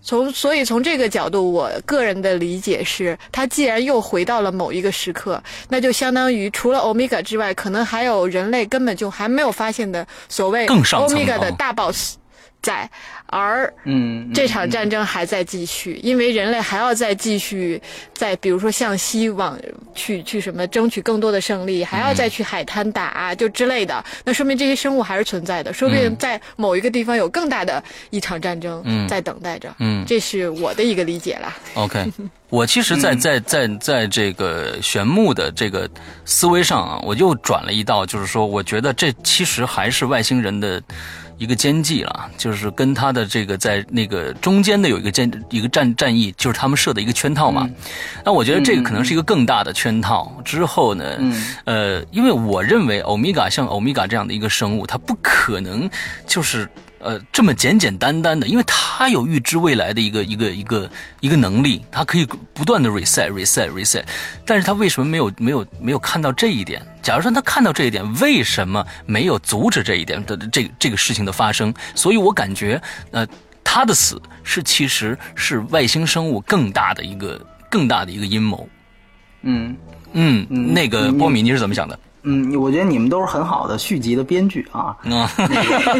[0.01, 12.15] 从所以从这个角度，我个人的理解是，他既然又回到了某一个时刻，那就相当于除了欧米伽之外，可能还有人类根本就还没有发现的所谓欧米伽的哦大 boss
[12.61, 12.89] 在，
[13.27, 17.81] 而嗯，这场战争还在继续，因为人类还要再继续
[18.13, 19.57] 在，比如说向西往
[19.95, 24.03] 去去什么争取更多的胜利，还要再去海滩打啊，就之类的。
[24.25, 29.73] 那说明这些生物还是存在的，说不定在某一个地方有更大的一场战争在等待着。
[29.79, 31.55] 嗯这是我的一个理解啦。
[31.75, 32.11] ，OK。
[32.49, 35.87] 我其实在，在在在这个玄牧的这个
[36.25, 40.81] 思维上啊，我又转了一道，就是说，我觉得这其实还是外星人的
[41.39, 47.67] 一个奸计了，就是跟他的这个在那个中间的有一个奸一个战战役，就是他们设的一个圈套嘛。
[48.23, 50.31] 那我觉得这个可能是一个更大的圈套。
[50.45, 51.05] 之后呢，
[51.63, 55.89] 呃，因为我认为欧米伽像欧米伽这样的一个生物，它不可能
[56.27, 56.69] 就是。
[56.99, 60.89] 呃，这么简简单单的，因为他有预知未来的一个一个一个
[61.21, 64.03] 一个能力，他可以不断的 reset reset reset，
[64.45, 66.85] 但是他为什么没有没有没有看到这一点？
[67.01, 71.73] 假如说他看到这一点，为什么没有阻止这一点的这个这个事情的发生？
[71.95, 72.81] 所以我感觉，
[73.11, 73.25] 呃，
[73.63, 78.67] 他的死是其实是外星生物更大的一个更大的一个阴谋。
[79.43, 79.75] 嗯
[80.11, 81.97] 嗯，那个嗯波米你是怎么想的？
[82.31, 84.95] 嗯，我觉得你们都是很好的续集的编剧啊。
[85.05, 85.27] 啊，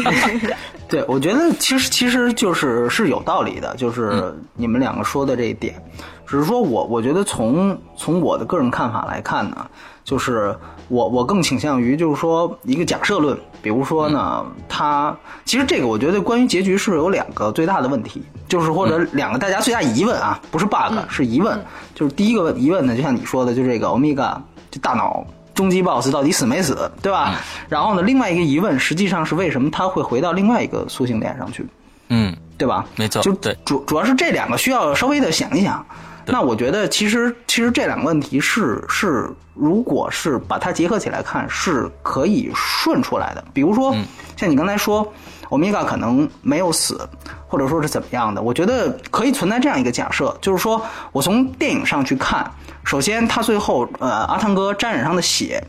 [0.88, 5.82] 对，我觉得其实其实就是是有道理的，就是你们两个说的这一点，
[6.24, 9.66] 只是说我我觉得从从我的个人看法来看呢，
[10.04, 10.54] 就是
[10.86, 21.60] 我我更倾向于就是说一个假设论，比如说呢，他其实这个我觉得关于结局是有两个最大的问题，就是或者两个大家最大疑问啊，不是 bug 是疑问，
[21.92, 24.40] 就是第一个疑问呢，就像你说的，就这个欧米伽
[24.70, 25.26] 就大脑。
[25.60, 27.38] 终极 BOSS 到底死没死，对吧？
[27.68, 31.66] 然后呢，另外一个疑问实际上是为什么他会回到另外一个苏醒点上去，
[32.08, 32.86] 嗯，对吧？
[32.96, 35.84] 没错就对主主要是这两个需要稍微的想一想。
[36.24, 43.44] 那我觉得其实其实这两个问题是是，如果是把它结合起来看，是可以顺出来的。
[43.52, 43.94] 比如说，
[44.38, 45.12] 像你刚才说，
[45.50, 47.06] 欧米伽可能没有死，
[47.46, 50.80] 或者说是怎么样的，我觉得可以存在这样一个假设，就是说
[51.12, 52.50] 我从电影上去看，
[52.84, 55.62] 首先他最后呃阿汤哥沾染上的血，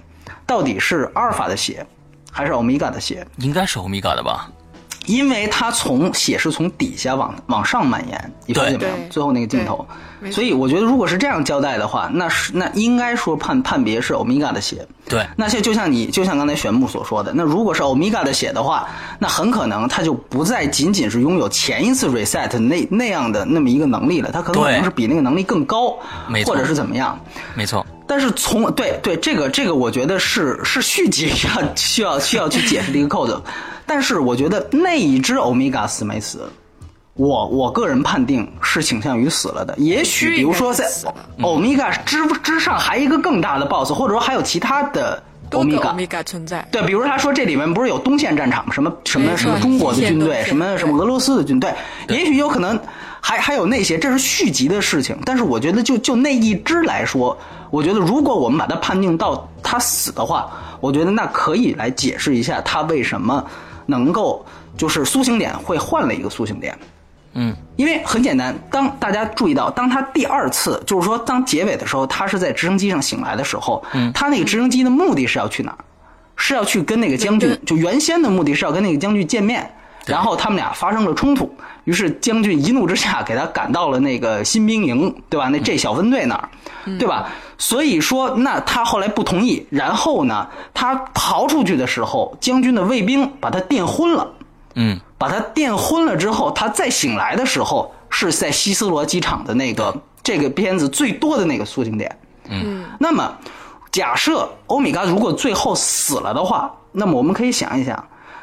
[0.45, 1.85] 到底是阿尔法的血，
[2.31, 3.27] 还是欧米伽的血？
[3.37, 4.49] 应该是欧米伽的吧？
[5.05, 8.93] 因为它从血是从底下往往上蔓延，你发现没有？
[9.09, 9.85] 最后那个镜头
[10.31, 14.87] 所以我觉得如果是这样交代的话，那是那应该说判判别是欧米伽的血。
[15.09, 18.87] 对，那像就像你就像刚才玄木所说的，那如果是欧米伽的血的话，
[19.17, 27.19] 那很可能他就不再仅仅是拥有前一次 reset 那那样的那么一个能力了，他可能可能是比那个能力更高没，错或者是怎么样。
[27.55, 33.41] 没错，但是从对对这个这个，我觉得是是续集需要需要需要去解释的一个扣子。
[33.93, 36.49] 但是我觉得那一只欧米伽死没死，
[37.15, 39.75] 我我个人判定是倾向于死了的。
[39.77, 40.89] 也许比如说在
[41.41, 46.65] 欧米伽之之上还一个更大的 BOSS，或者说还有其他的欧米伽存在。
[46.71, 48.71] 对，比如他说这里面不是有东线战场吗？
[48.71, 51.73] 什么什么什么中国的军队，什么什么俄罗斯的军队，
[52.07, 52.79] 也许有可能
[53.19, 55.17] 还还有那些，这是续集的事情。
[55.25, 57.37] 但是我觉得就就那一支来说，
[57.69, 60.49] 我觉得如果我们把它判定到他死的话，
[60.79, 63.45] 我觉得那可以来解释一下他为什么
[63.91, 64.43] 能够
[64.75, 66.75] 就是苏醒点会换了一个苏醒点。
[67.33, 75.77] 嗯，因为很简单，当大家注意到，当他第二次，就是说当结尾的时候，他是在直升机上醒来的时候，嗯，他那个直升机的目的是要去哪儿？
[76.35, 79.71] 是要去跟那个将军，就原先的目的是要跟那个将军见面，
[80.05, 85.47] 然后他们俩发生了冲突，于是将军一怒之下给他赶到了那个新兵营，对吧？
[85.49, 86.49] 那这小分队那儿，
[86.97, 87.29] 对吧？
[87.57, 94.27] 所以说，那他后来不同意，然后呢，他逃出去的时候，将军的卫兵把他电昏了。
[94.73, 102.17] 嗯，把他电昏了之后，他再醒来的时候是在希斯罗机场的那个这个片子最多的那个苏醒点。
[102.49, 103.37] 嗯，那么
[103.91, 108.01] 假设欧米伽如果最后死了的话，那么我们可以想一想，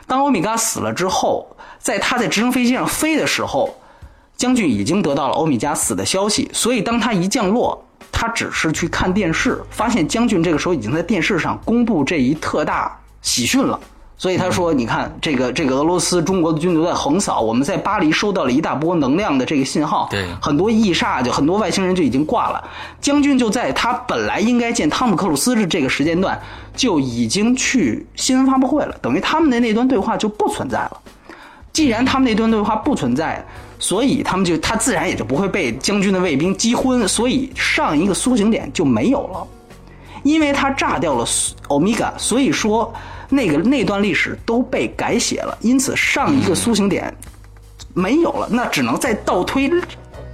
[0.09, 1.47] 当欧米伽死了之后，
[1.79, 3.79] 在他在直升飞机上飞的时候，
[4.37, 13.79] 将军已经得到了欧米伽死的消息，所以当他一降落，他只是去看电视，发现将军这个时候已经在电视上公布这一特大喜讯了。
[14.21, 22.69] 所以他说：“你看，这个这个俄罗斯、中国的军队在横扫，我们在巴黎收到了一大波能量的这个信号，对很多异煞就很多外星人就已经挂了。
[23.01, 26.37] 将军就在他本来应该见汤姆克鲁斯的这个时间段，
[26.75, 31.01] 就已经去新闻发布会了，等于他们的那段对话就不存在了。
[31.73, 33.47] 既然他们那段对话不存在，
[33.79, 39.47] 所以他们就他自然也就不会被将军的卫兵击昏，所以上一个苏醒点就没有了。
[40.25, 41.25] 因为他炸掉了
[41.69, 42.93] 欧米伽，所以说
[43.29, 47.15] 那个那段历史都被改写了，因此上一个苏醒点
[47.95, 49.71] 没有了，那只能再倒推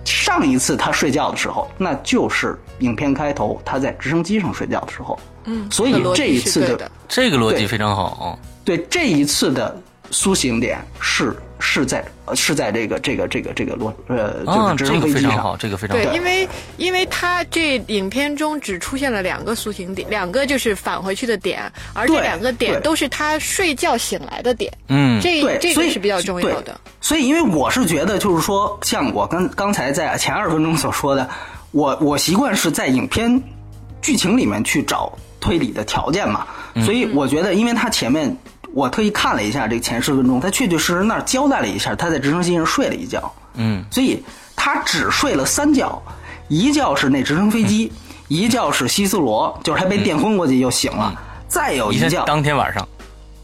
[0.05, 5.19] 上一次他睡觉的时候，那就是影片开头他在直升机上睡觉的时候。
[5.47, 8.39] 嗯，所以这一次的的这个逻辑非常好。
[8.65, 9.77] 对这一次的
[10.15, 15.23] 苏醒点是是在呃是在这个这个这个这个罗呃就啊，是直这升飞机上。
[15.23, 24.73] 个非常好，这个非常对，因为因为他这影片中只出现了两个苏醒点，两个就是返回去的点，而这两个点都是他睡觉醒来的点。
[24.87, 26.81] 嗯，这对，这所以个是比较重要的。
[27.01, 31.29] 所以，因为我是觉得，就是说，像我刚刚才在前二十分钟所说的，
[31.73, 33.43] 我我习惯是在影片
[34.01, 36.47] 剧情里面去找推理的条件嘛，
[36.85, 38.37] 所以我觉得，因为他前面
[38.75, 44.23] 我特意看了一下这个前十分钟，他确确实实那儿交代了一下，他在直升机上睡了一觉，嗯，所以
[44.57, 46.03] 他只睡了三觉，
[46.49, 47.93] 一觉是那直升飞机，
[48.27, 51.15] 一觉是希斯罗，就是他被电昏过去又醒了，
[51.47, 52.87] 再有一觉当天晚上，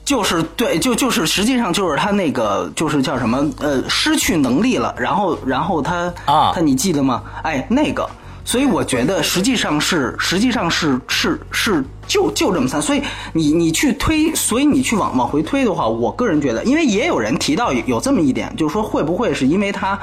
[0.05, 6.51] 就是对，就就是实际上就是他那个就是叫什么呃失去能力了，然后然后他啊。
[6.53, 7.23] 他你记得吗？
[7.45, 8.11] 哎，那个，
[8.51, 19.97] 所以我觉得实际上是实际上是是是就就这么三，所以你你去推，所以你去往往回推的话，我个人觉得，因为也有人提到有有这么一点，就是说会不会是因为他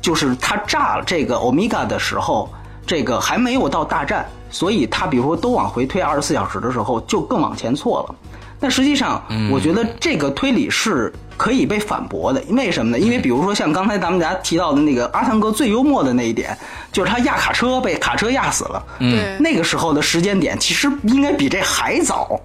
[0.00, 2.50] 就是他炸了这个欧米伽的时候，
[2.86, 8.14] 这个还没有到大战，所以他比如说都往回推二十四小时的时候，就更往前错了。
[8.58, 11.12] 但实际上，我觉得这个推理是
[11.42, 12.40] 可以被反驳的。
[12.50, 12.98] 为什么呢？
[13.04, 16.56] 因为比如说像刚才咱们大家提到的那个阿汤哥最幽默的那一点，
[16.92, 18.84] 就是他压卡车被卡车压死了。
[19.00, 22.40] 嗯，那个时候的时间点其实应该比这还早。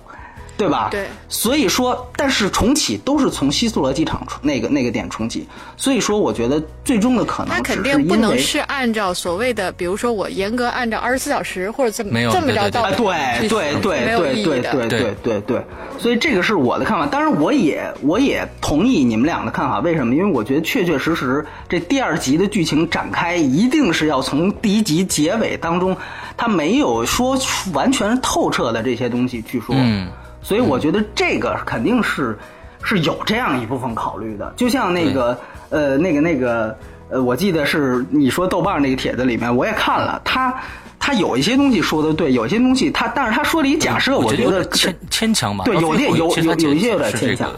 [0.57, 0.87] 对吧？
[0.91, 1.07] 对。
[1.29, 15.61] 所以说，但是重启都是从希斯罗机场那个那个点重启，所以说我觉得最终的可能它肯定不能是按照所谓的，比如说我严格按照二十四小时或者这么这么着到对对对对对对对对对，
[15.99, 17.05] 所以这个是我的看法。
[17.05, 19.79] 当然，我也我也同意你们俩的看法。
[19.79, 20.15] 为什么？
[20.15, 25.95] 因为我觉得确确实实这第二集的剧情展开一定是要从第一集结尾当中，
[26.35, 27.37] 他没有说
[27.73, 29.75] 完全透彻的这些东西去说。
[29.77, 30.07] 嗯。
[30.47, 32.39] 所以我觉得这个肯定是
[32.81, 35.37] 是有这样一部分考虑的，就像那个
[35.69, 36.73] 呃那个那个
[37.09, 40.55] 呃，我记得是你说豆瓣那个帖子里面，我也看了，他
[40.97, 47.49] 他有一些东西说的对，有些东西他但是他说了一假设，我觉得牵牵强吧，对，有点有有有一些有点牵强。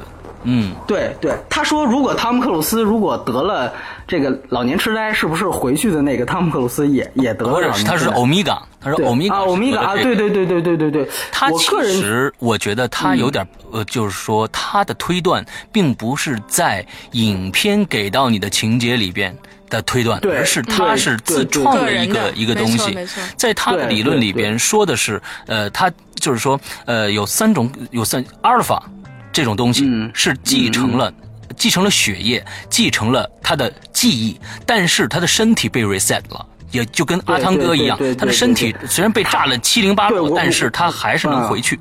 [0.41, 3.71] 嗯，对对，他说如果汤姆克鲁斯如果得了
[4.07, 7.71] 这个老年痴呆，是不是回去的那个汤姆克鲁斯也也得了？
[7.85, 11.09] 他是欧米伽，他说欧米伽，欧米伽啊，对对对对对对对。
[11.31, 11.67] 他其
[11.99, 19.35] 实我觉得他有点呃，就是说他的推断并不是在影片给到你的情节里边
[19.69, 22.97] 的推断，而是他是自创的一个一个东西，
[23.35, 28.83] 在他的理论里边说的是，呃，他就是说，呃，有三种，有三阿尔法。
[29.31, 31.13] 这种东西是继承了，
[31.55, 41.79] 继承了血液，继承了他的记忆，但是他的身体被 reset 了，也就跟阿汤哥一样，他的身体虽然被炸了七零八落，但是他还是能回去。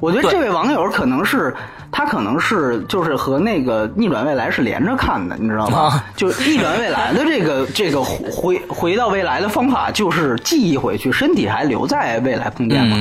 [0.00, 1.54] 我觉得这位网友可能是。
[1.90, 6.04] 他可能是就是和那个逆转未来是连着看的，你知道吗？
[6.14, 12.94] 就逆转未来的这个这个回回到未来的方法，就是记忆回去，身体还留在未来空间嘛，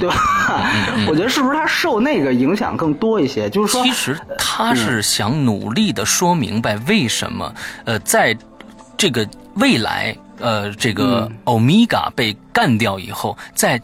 [0.00, 0.16] 对吧？
[1.08, 3.48] 我觉得是不是他受那个影响更多一些？
[3.48, 8.36] 就是说，其实他是想努力的说明白为什么呃，在
[8.96, 13.80] 这个未来呃，这个欧米伽被干掉以后，在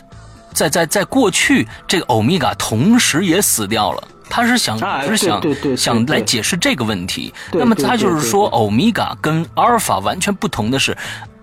[0.52, 4.02] 在在在过去，这个欧米伽同时也死掉了。
[4.30, 5.40] 他是想，是想
[5.74, 7.32] 想来解释这个问题。
[7.50, 10.94] 那么他就是说，欧米伽跟阿尔法完全不同的是，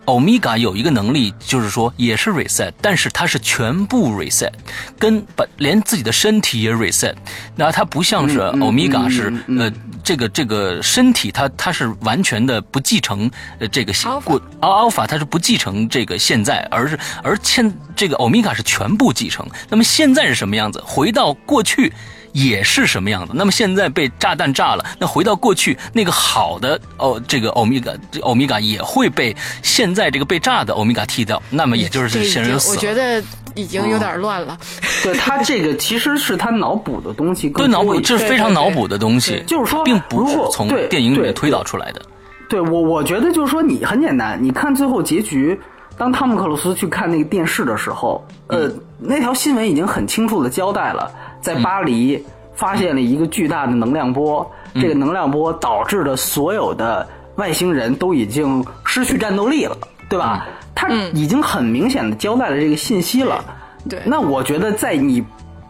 [0.06, 4.52] 欧米伽有一个能力，就是说也是 reset，但是它是全部 reset，
[4.98, 7.16] 跟把连自己的身体也 reset。
[7.56, 9.72] 那它不像是欧米伽是呃
[10.04, 13.92] 这个这个身体，它它是完全的不继承呃这个
[14.24, 19.46] 过阿尔法它是不继承这个现在，而是而现这个欧米伽是全部继承。
[19.70, 20.82] 那么现在是什么样子？
[20.86, 21.92] 回到过去。
[22.36, 23.34] 也是什么样的？
[23.34, 31.42] 那么现在被炸弹炸了，那回到过去那个好的哦，这个欧米伽，欧米伽也会被现在这个被炸的欧米伽替掉。
[31.50, 32.72] 那么也就是现人死。
[32.72, 33.24] 我觉得
[33.56, 34.58] 已经有点乱了。
[35.02, 39.42] 对他这个其实是他脑补的东西，对脑补这是非常脑补的东西。
[39.48, 42.02] 就是说，并不是从电影里面推导出来的。
[42.50, 45.58] 对我，我觉得就是说，你很简单，你看最后结局，
[45.98, 48.70] 当汤姆克鲁斯去看那个电视的时候，呃，
[49.00, 51.10] 那条新闻已经很清楚的交代了。
[51.46, 59.78] 在巴黎发现了一个巨大的能量波，这个能量波导致的所有的外星人都已经失去战斗力了，
[60.10, 60.48] 对吧？
[60.74, 63.46] 他已经很明显的交代了这个信息了。
[63.88, 65.24] 对，那我觉得在你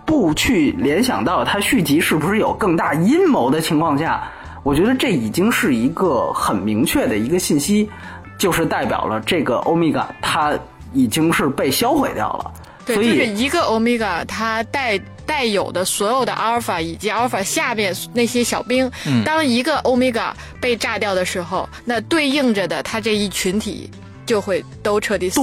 [0.05, 4.23] 不去联想到他续集是不是有更大阴谋的情况下，
[4.63, 7.89] 我觉得这已经是一个很明确的一个信息，
[8.37, 10.57] 就是代表了这个欧米伽它
[10.93, 12.51] 已经是被销毁掉了。
[12.85, 14.97] 对，就是一个欧米伽它带。
[15.25, 18.89] 带有的所有的阿尔法以及阿尔法下面那些小兵，
[19.23, 23.89] 当一个欧米伽被炸掉的时候，那对应着的他这一群体
[24.25, 25.41] 就会都彻底死。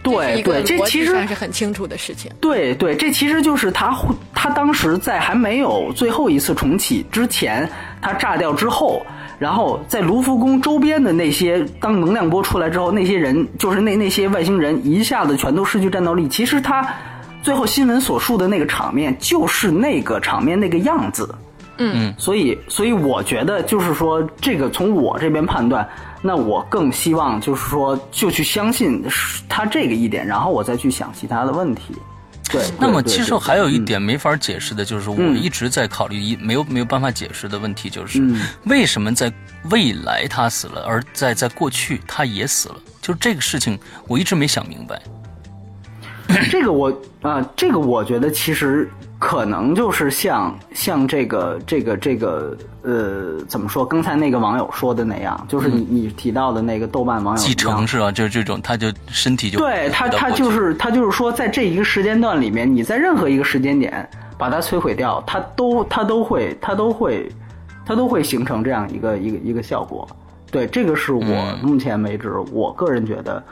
[0.00, 2.30] 对对对，这其实是很清楚的事情。
[2.40, 3.94] 对对，这其实就是他
[4.32, 7.68] 他当时在还没有最后一次重启之前，
[8.00, 9.04] 他炸掉之后，
[9.38, 16.28] 然后在卢浮宫周边的那些，当能量波出来之后，那些人就是那那些外星人一下子全都失去战斗力。
[16.28, 16.86] 其实他。
[17.42, 21.34] 最后新闻所述的那个场面就是那个场面那个样子，
[21.78, 25.88] 嗯，所以所以我觉得就是说这个从我这边判断，
[26.20, 29.02] 那我更希望就是说就去相信
[29.48, 31.94] 他这个一点，然后我再去想其他的问题。
[32.50, 38.22] 对，那么其实还有一点没法解释的就是我一直在考虑一没有没有办法解释的问题就是
[38.64, 39.30] 为什么在
[39.70, 44.98] 未来他死了，而在在过去他也死了，就是这个事情我一直没想明白。
[46.50, 48.88] 这个我啊，这个我觉得其实
[49.18, 53.84] 可能就是像像这个这个这个呃，怎么说？
[53.84, 58.12] 刚才那个网友说的那样，就是你你提到的那个豆瓣网友继承是吧？
[58.12, 67.30] 就是这种，他就身体就对他他就是他就是说，在这一个时间段里面，你在任何一个时间点把它摧毁掉，它都它都会它都会
[67.86, 70.06] 它都会形成这样一个一个一个效果。
[70.50, 73.42] 对，这个是我目前为止我个人觉得。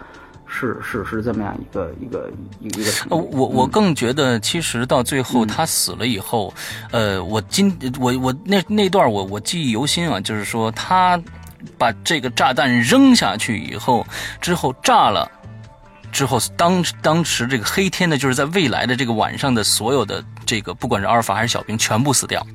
[0.58, 2.30] 是是是这么样一个一个
[2.60, 6.52] 一个我我更觉得，其实到最后他死了以后，
[6.90, 11.20] 呃，我今我我那那段我我记忆犹新啊，就是说他
[11.76, 14.06] 把这个炸弹扔下去以后，
[14.40, 15.30] 之后炸了。
[16.12, 22.46] 之后，当当时这个黑天呢，就是在未来的这个晚上的所有的这个，不管是阿尔法还是小兵，全部死掉。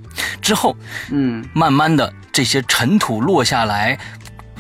[0.42, 0.76] 之后，
[1.12, 4.00] 嗯，慢慢的这些尘土落下来，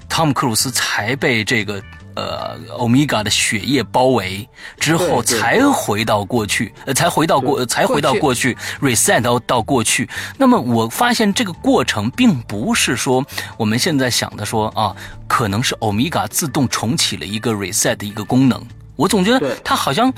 [0.07, 1.81] 汤姆克鲁斯才被这个
[2.15, 4.47] 呃欧米伽的血液包围，
[4.79, 10.09] 之后才回到过去，呃，才回到过，呃才回到过去，reset 到到过去。
[10.37, 13.25] 那么我发现这个过程并不是说
[13.57, 14.95] 我们现在想的说啊，
[15.27, 18.61] 可能是欧米伽自动重启了一个 reset 的一个功能。
[18.97, 20.13] 我总觉得它好像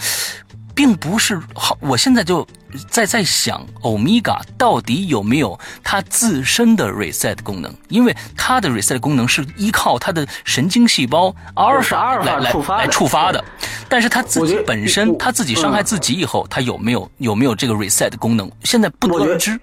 [0.76, 2.46] 并不是好，我现在就
[2.90, 7.74] 在在想，欧米伽到底有没有它自身的 reset 功能？
[7.90, 13.44] 因为它的 reset 功能是依靠它的神经细胞阿尔法是阿尔法来来触发的来触发的，
[13.88, 18.50] 但是它自己本身，它自己伤害自己以后，它有没有有没有这个 reset 功能？
[18.64, 19.60] 现在不得得而知。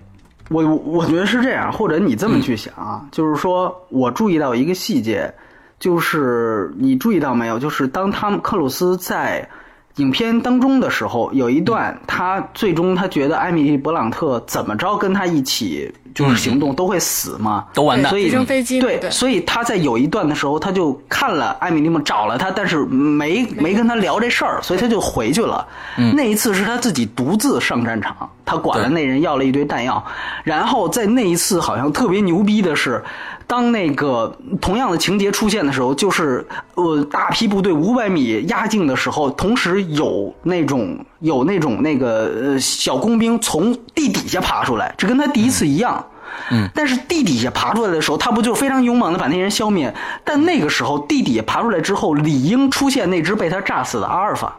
[0.48, 5.32] 我我觉得是这样，或者你这么去想啊，就是说我注意到一个细节，
[5.78, 7.56] 就是你注意到没有？
[7.56, 9.48] 就是当他们克鲁斯在
[9.96, 18.08] 影片当中的时候，有一段他最终他觉得艾米丽·勃朗特怎么着跟他一起就是行动都会死嘛，都完蛋。
[18.10, 19.10] 所以直升飞机对，对。
[19.10, 23.80] 所以他在有一段的时候，他就看了艾米丽们找了他，但是没没。
[23.80, 25.66] 跟他聊这事儿，所以他就回去了。
[26.14, 30.04] 那一次是他自己独自上战场，他管了那人要了一堆弹药，
[30.44, 33.02] 然后在那一次好像特别牛逼的是，
[33.50, 36.46] 当那个同样的情节出现的时候，就是
[36.76, 46.06] 呃大批部队五百米压境的时候，同时有那种有那种那个呃小工兵从地底下爬出来，这跟他第一次一样。
[46.52, 49.92] 嗯，但是地底下爬出来的时候，他不就非常勇猛的把那人消灭？
[50.24, 54.56] 但那个时候地底下爬出来之后，理应出现那只被他炸死的阿尔法，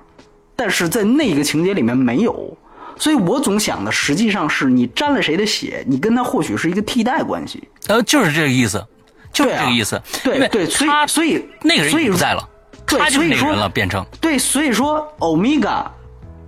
[0.53, 2.57] 但是在那个情节里面没有。
[3.01, 7.67] 所以我总想的，实际上是你沾了谁的血，你跟他或许是一个替代关系。
[7.87, 8.85] 呃，就是这个意思，
[9.33, 9.99] 就是这个意思。
[10.23, 12.47] 对对，所以他所以那个人不在了，
[12.85, 14.05] 对他就是所以说那个人了，变成。
[14.21, 15.91] 对，所以说欧米伽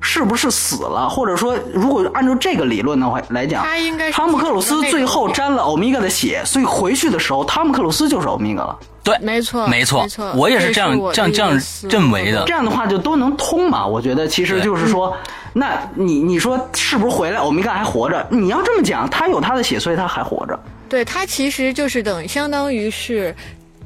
[0.03, 1.07] 是不是死了？
[1.07, 8.77] 或者说，如果按照这个理论的话来讲，他应该是汤姆克鲁斯最后沾了欧米伽的血，所以回去的时候，汤姆克鲁斯就是欧米伽了。
[9.01, 13.87] 对，没错没错没错我也是这样这样这样认为的这样的话就都能通嘛？
[13.87, 15.15] 我觉得其实就是说，
[15.53, 18.25] 那你你说是不是回来欧米伽还活着？
[18.29, 20.59] 你要这么讲，他有他的血，所以他还活着。
[20.89, 23.35] 对他其实就是等于相当于是，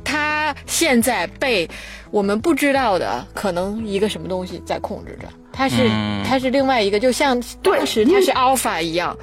[0.03, 1.67] 他现在被
[2.11, 5.27] 我们不知道的可能一个什么东西在控制着，
[5.57, 6.23] 他是、嗯。
[6.23, 9.17] 他是另外一个，就像对当时他是 alpha 一样，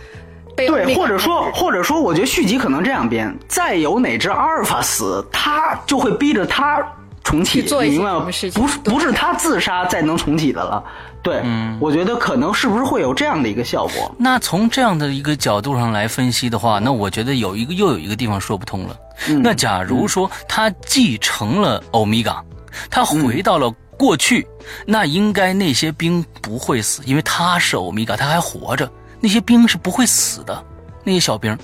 [0.57, 6.83] 对，或者说或者说，我觉得续集可能这样编：再有哪只阿尔法死，他就会逼着他
[7.23, 8.25] 重启，去做一些你明白吗？
[8.55, 10.83] 不是不是他自杀再能重启的了。
[11.23, 11.77] 对，嗯。
[11.81, 14.15] 我觉得可能是不是会有这样的一个效果？
[14.19, 18.97] 那从这样的一个角度上来分析的话，那我觉得有一个又有一个地方说不通了。
[19.29, 19.43] 嗯。
[19.43, 22.43] 那假如说他继承了欧米伽，
[22.91, 24.47] 他回到了过去，
[24.87, 28.91] 那应该那些兵不会死，因为他是欧米伽，他还活着，
[29.21, 30.65] 那些兵是不会死的，
[31.03, 31.57] 那些小兵。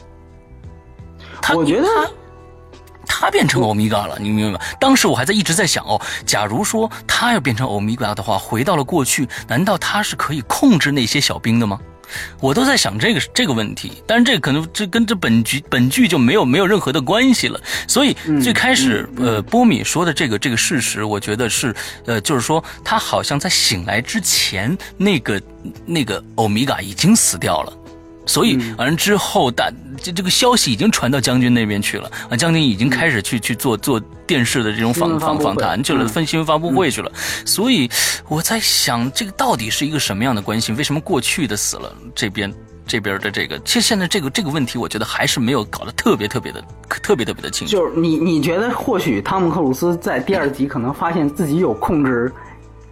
[1.42, 2.10] 他我觉得他
[3.06, 4.64] 他变成欧米伽了，你明白吗？
[4.78, 11.78] 当时我还在一直在想哦，假如说他要变成欧米伽的话，回到了过去，难道他是可以控制那些小兵的吗？
[12.40, 17.60] 我都在想这个这个问题，但是这可能这跟这本剧本剧就没有没有任何的关系了。
[17.86, 21.74] 所以最开始、呃波米说的这个这个事实，我觉得是
[22.06, 25.42] 呃就是说他好像在醒来之前，那个
[25.86, 27.72] 那个欧米伽已经死掉了。
[28.26, 32.36] 所以，完了之后，大这这个消息已经传到将军那边去了啊！
[32.36, 37.10] 将军已经开始去去做做电视的这种访访访谈去了，嗯分新闻发布会去了。
[37.44, 37.90] 所以
[38.28, 40.72] 我在想，这个到底是一个什么样的关系？
[40.72, 42.52] 为什么过去的死了，这边
[42.86, 47.72] 这边的这个，其实现在这个这个问题，我觉得还是没有搞得特别特别的特别特别的清楚。
[47.72, 52.32] 就是你你觉得或许汤姆克鲁斯在第二集可能发现自己有控制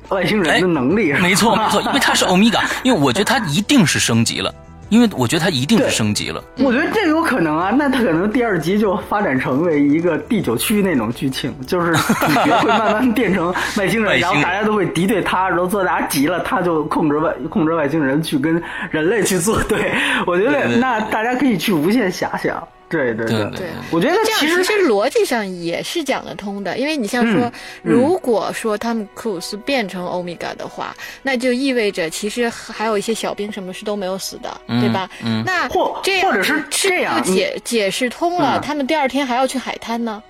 [0.09, 4.53] 外星人的能力，哎 没错没错，因为他是欧米伽，因为我觉得他一定是升级了，
[4.89, 6.43] 因为我觉得他一定是升级了。
[6.59, 19.93] 我觉得这有可能啊，那他可能第二集就发展成为一个第九区那种剧情，就是主角会慢慢变成外星人，星人然后大家都会敌对他，然后做大家急了，他就控制外控制外星人去跟人类去作对。
[20.26, 22.66] 我觉得那大家可以去无限遐想。
[22.89, 23.39] 对对对。
[23.51, 27.53] 对对我觉得这样其实其实逻辑上也是讲得通的，因为你像说，嗯。
[27.82, 35.09] 如果说汤姆克鲁斯变成欧米伽的话，那就意味着其实还有一些小兵什么是都没有死的，嗯对吧？
[35.24, 35.43] 嗯。
[35.45, 38.61] 那或这样或者是这样就解解释通了，嗯。
[38.61, 40.22] 他们第二天还要去海滩呢？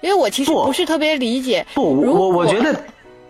[0.00, 0.66] 因为我其实不。
[0.66, 2.80] 不是特别理解，不，我我觉得，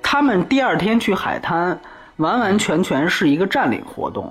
[0.02, 1.80] 他们第二天去海滩，
[2.16, 4.30] 完完全全是一个占领活动，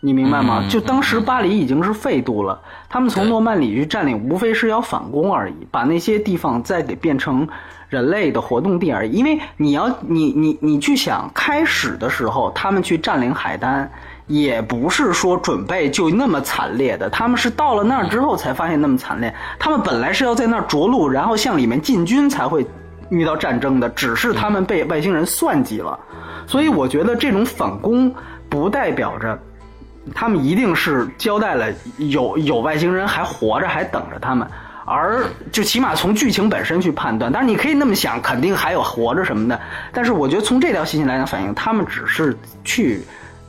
[0.00, 0.60] 你明白吗？
[0.62, 7.46] 嗯就当时巴黎已经是废都了，他们从诺曼底去占领，无非是要反攻而已，把那些地方再给变成
[7.88, 9.12] 人类的活动地而已。
[9.12, 13.90] 因为你要你你你去想，开始的时候他们去占领海丹。
[14.28, 19.32] 也不是说准备就那么惨烈的，他们是到了那儿之后才发现那么惨烈。
[19.56, 22.66] 他们本来是要在那儿着陆，然后向里面进军才会
[23.08, 25.96] 遇到战争的，只是他们被外星人算计了。
[26.44, 28.12] 所以我觉得这种反攻
[28.48, 29.38] 不代表着
[30.14, 31.66] 他们一定是交代了
[31.98, 34.46] 有有外星人还活着，还等着他们。
[34.88, 39.60] 而就起码从剧情本身去判断，当然你可以那么想，肯定还有活着什么的。
[39.92, 43.02] 但是我觉得从这条信息来讲，反映他们只是去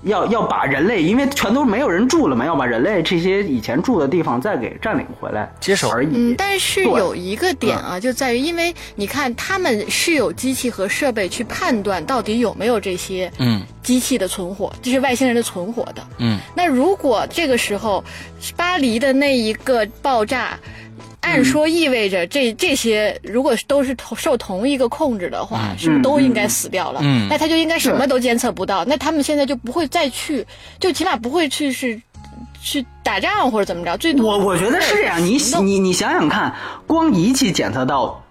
[0.08, 6.10] 要要把人类，因为全都没有人住了嘛，要把人类这些以前住的地方再给占领回来，接手而已。
[6.14, 16.06] 嗯，但是有一个点啊，就在于，因为你看，他们是有机器和设备去判断到底有没有这些嗯机器的存活，这是外星人的存活的。
[16.18, 18.04] 嗯，那如果这个时候
[18.56, 20.58] 巴黎的那一个爆炸，
[21.28, 27.02] 按说意味着这这些如果都是同受同一个控制的话，是不是都应该死掉了？
[27.04, 30.46] 嗯那他就应该什么都监测不到，那他们现在就不会再去，
[30.80, 32.02] 就起码不会去是
[32.62, 36.56] 去打仗或者怎么着，最多我我觉得是这样，你你你想想看，
[36.88, 38.24] 光仪器检测到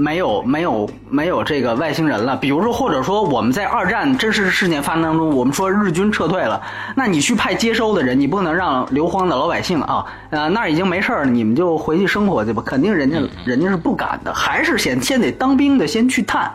[0.00, 6.58] 没有没有没有这个外星人了，比如说或者说我们在二战真实事件发生当中，我们说日军撤退了，
[6.96, 16.50] 那你去派接收的人，你不能让流荒的老百姓啊，呃那儿已经没事儿了，你们就回去生活去吧，肯定人家人家是不敢的，还是先先得当兵的先去探，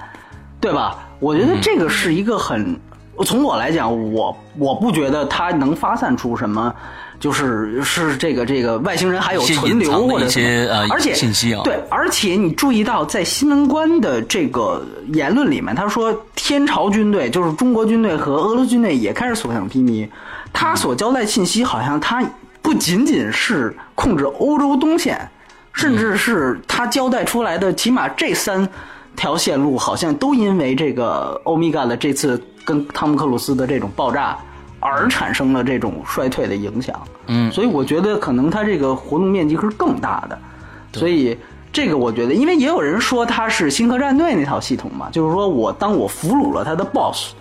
[0.59, 0.97] 对吧？
[1.19, 2.75] 我觉得这个是一个很，
[3.23, 6.73] 从我来讲，我我不觉得他能发散出什么，
[7.19, 20.07] 就是是这个这个外星人还有存留或者什么一些呃而且信息啊对，而且你注意到在新闻官的这个言论里面，他说天朝军队就是中国军队和俄罗斯军队也开始所向披靡，
[20.53, 22.23] 他所交代信息好像他
[22.61, 25.29] 不仅仅是控制欧洲东线。
[25.77, 28.65] 甚至是他交代出来的，起码这三
[29.17, 34.37] 条线路好像都因为这个欧米伽的这次跟汤姆克鲁斯的这种爆炸
[34.85, 36.95] 而产生了这种衰退的影响。
[37.27, 40.37] 嗯所以我觉得可能它这个活动面积是更大的。
[40.93, 41.37] 所以
[41.73, 47.33] 这个我觉得，因为也有人说它是星河战队那套系统嘛，就是说我当我俘虏了他的 BOSS。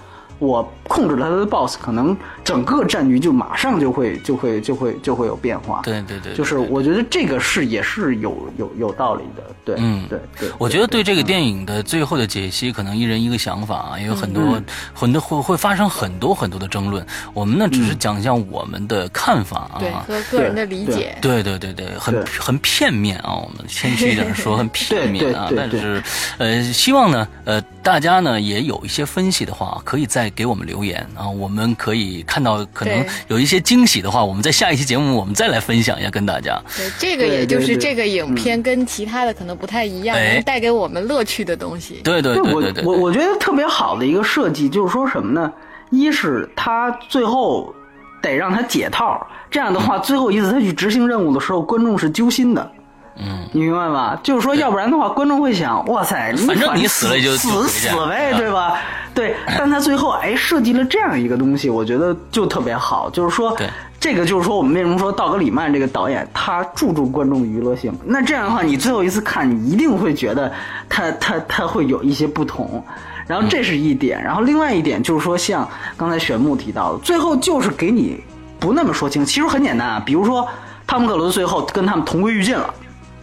[0.45, 5.81] 我控制了他的 BOSS，可能整个战局就马上就会就会就会就会有变化。
[5.83, 10.49] 对对对，就是我觉得这个是也是有有有道理的，对，嗯对对。
[10.59, 14.61] 我觉得对这个电影的最后的解析，可能一人一个想法啊，也有很多、
[14.93, 17.05] 很多会会发生很多很多的争论。
[17.33, 19.77] 我们呢，只是讲一下我们的看法啊。
[19.79, 21.17] 对和个人的理解。
[21.21, 25.51] 对对对对，很很片面啊，我们谦虚一点说，很片面啊。
[25.57, 26.03] 但是，
[26.39, 36.61] 呃，希望呢，呃，大家呢也有一些分析的话，可以再给我们留言啊，我们可以看到可能有一些惊喜的话，我们在下一期节目我们再来分享一下跟大家。
[36.77, 42.01] 对，这个也就是这个影片跟其他的可能不太一样，带给我们乐趣的东西。
[42.05, 45.53] 对对对我对对，我我觉得特别好的一个设计就是说什么呢？
[45.91, 47.73] 一是他最后
[48.21, 52.73] 得让他解套，这样的话， 最后一次他去执行任务的时候，观众是揪心的。
[53.17, 54.19] 嗯，你明白吧？
[54.23, 58.77] 就是说，要不然的话，观众会想，哇塞，反正你死死了就就死死呗，啊对吧？
[59.15, 63.69] 对， 但他最后哎设计了这样一个东西，我觉得就特别好，就是说对，
[64.01, 67.93] 这个就是说，我们为什么说道格里曼这个导演他注重观众娱乐性？
[68.05, 70.53] 那这样的话，你最后一次看，你一定会觉得
[70.89, 72.85] 他他他会有一些不同。
[73.27, 78.21] 然后这是一点，然后另外一点就是说，像刚才玄木提到的，最后就是给你
[78.59, 80.47] 不那么说清，其实很简单啊，比如说
[80.87, 82.75] 汤姆克鲁斯最后跟他们同归于尽了。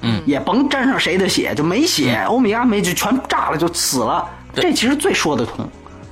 [0.02, 4.28] 嗯，也甭沾上谁的血，就没血，欧米伽没就全炸了，就死了。
[4.54, 5.70] 这其实最说得通，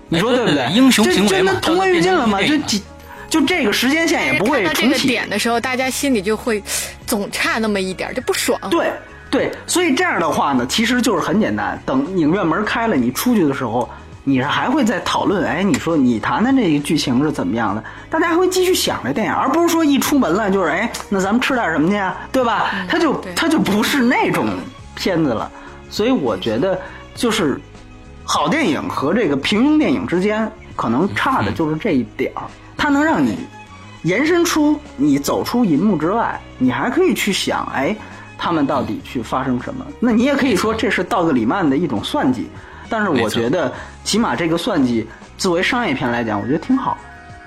[0.07, 0.65] 你说对对不对？
[0.67, 2.81] 对英雄就行为嘛同归于尽了嘛，就几
[3.29, 5.29] 就这个时间线也不会重看到这个点。
[5.29, 6.63] 的时候，大家心里就会
[7.05, 8.59] 总差那么一点儿，就不爽。
[8.71, 8.91] 对
[9.29, 11.79] 对，所以这样的话呢，其实就是很简单。
[11.85, 13.87] 等影院门开了，你出去的时候，
[14.29, 17.83] 你是还会再讨论，哎，你说你谈谈这个剧情是怎么样的？
[18.11, 22.15] 大家还会继续想这电影，而不是说一出门了就是，哎，那咱们吃点什么去啊？
[22.31, 22.69] 对吧？
[22.87, 24.47] 它就对他就不是那种
[24.95, 25.51] 片子了。
[25.89, 26.79] 所以我觉得，
[27.15, 27.59] 就是
[28.23, 32.43] 好电影和这个平庸电影之间，可能差的就是这一点儿，
[32.77, 33.35] 它能让你
[34.03, 37.95] 延伸出你走出银幕之外，你还可以去想，哎，
[38.37, 39.83] 他们到底去发生什么？
[39.99, 42.47] 那你也可以说这是道格里曼的一种算计，
[42.89, 43.71] 但是我觉得
[44.03, 46.97] 起码这个算计作为商业片来讲，我觉得挺好，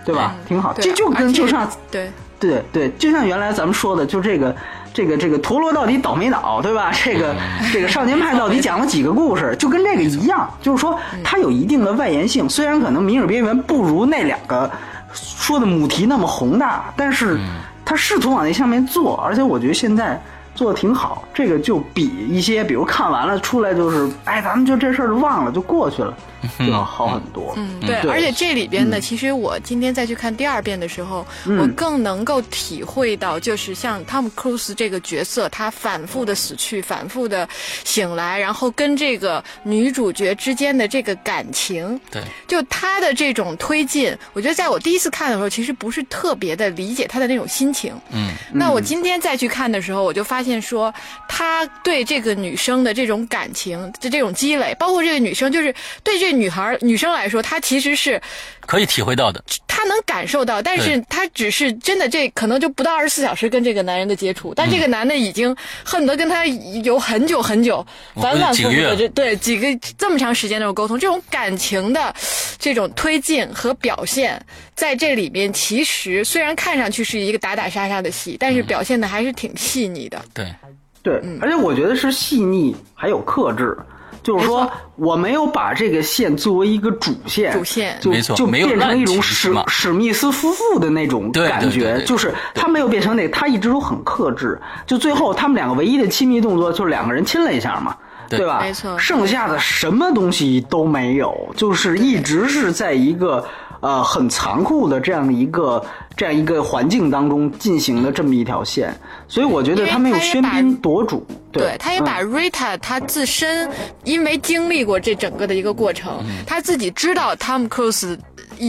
[0.05, 0.35] 对吧？
[0.47, 4.55] 挺好，这就跟就像对对对，就像原来咱们说的，就这个
[4.93, 6.91] 这个这个陀螺到底倒没倒，对吧？
[7.05, 7.35] 这个
[7.73, 12.49] 这个少年派到底 讲了几个故事，就跟这个一样，就是说它有一定的外延性。
[12.49, 14.71] 虽然可能《明日边缘》不如那两个
[15.15, 17.39] 说的母题那么宏大，但是
[17.85, 20.21] 它试图往那上面做，而且我觉得现在
[20.55, 21.27] 做的挺好。
[21.35, 26.17] 这个就比一些，比如看完了出来就是，哎，咱们就这事儿就忘了，就过去了。
[26.59, 27.55] 就要好很多。
[27.57, 31.25] 嗯，对，而且这里边呢，其实我今天再去看第二遍的时候，
[31.57, 37.49] 我更能够体会到，就是像汤姆·克鲁斯这个角色，他反复的死去，反复的
[37.85, 47.95] 醒来，然后跟这个女主角之间的这个感情，对，就他的这种推进，我觉得在我第一次看的时候，其实不是特别的理解他的那种心情。
[48.11, 50.93] 嗯，那我今天再去看的时候，我就发发现说，
[51.29, 55.73] 他对这个女生的这种感情的这种积累，包括这个女生就是
[56.03, 56.33] 对这。
[56.33, 58.19] 女孩、女生来说，她其实是
[58.67, 65.55] 可以体会到的，他能感受到，但是他只是真的这可能就不到二十四小时跟这个男人的接触，但这个男的已经
[65.85, 67.85] 恨不得跟他有很久很久，
[68.15, 69.67] 反反复复的这对几个
[69.99, 72.15] 这么长时间的沟通，这种感情的
[72.59, 74.41] 这种推进和表现，
[74.75, 80.25] 在这里面其实虽然看上去是一个打打杀杀的戏，但是表现的还是挺细腻的。
[80.33, 80.55] 对，
[81.03, 83.77] 对，而且我觉得是细腻还有克制。
[84.23, 94.61] 就是说，我没有把这个线作为一个主线，主线就就变成一种史史密斯夫妇的那种感觉，就是他没有变成那，他一直都很克制。
[94.87, 97.97] 就最后他们两个唯一的亲密动作就是两个人亲了一下嘛，
[98.29, 98.61] 对吧？
[98.63, 103.45] 没错，剩下的什么东西都没有，就是一直是在一个。
[103.83, 105.85] 呃，很残酷的这样的一个
[106.17, 108.95] 这样一个环境当中进行的这么一条线，
[109.27, 111.27] 所以我觉得他没有喧宾夺主。
[111.51, 113.69] 对，他也把 Rita 他自身
[114.05, 118.17] 因为经历过这整个的一个过程，他自己知道 Tom Cruise。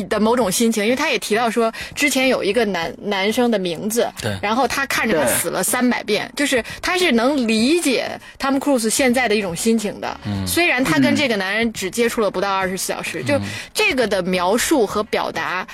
[0.05, 10.19] 的某种心情，因为他也提到说，之前有一个男男生的名字，对，然后他看着他死了三百遍，就是他是能理解汤姆·克鲁斯现在的一种心情的。
[10.25, 13.37] 嗯，虽然他跟这个男人只接触了不到二十四小时，就
[13.73, 15.67] 这个的描述和表达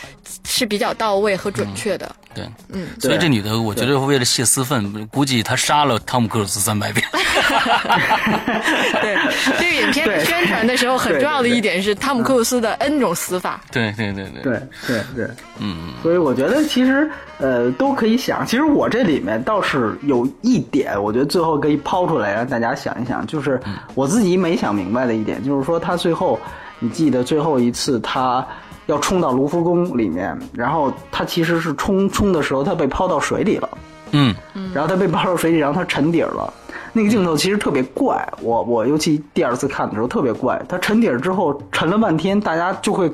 [0.44, 2.14] 是比较到位和准确的。
[2.36, 7.06] 对，嗯，所以这女的，我觉得为了泄私愤，估计她杀了汤姆·克鲁斯三百遍。
[9.02, 9.18] 对，
[9.58, 13.60] 这个影片宣传的时候很重要的一点是汤姆·克鲁斯的 N 种死法。
[13.72, 15.28] 对对对对对对对，
[15.58, 17.10] 嗯，所以我觉得其实
[17.40, 23.60] 呃都可以想，其实我这里面倒是有一点，我觉得最后可以抛出来让大家想一想，就是
[23.96, 26.40] 我自己没想明白的一点，就是说他最后，
[26.78, 28.46] 你记得最后一次他。
[28.90, 33.70] 要冲到卢浮宫里面，然后他其实是冲冲的时候，他被抛到水里了。
[34.12, 34.36] 嗯，
[34.74, 36.52] 然后他被抛到水里，然后他沉底了。
[36.92, 40.60] 那个镜头其实特别怪，我我尤其第二次看的时候特别怪。
[40.68, 43.12] 他沉底之后沉了半天，大家就会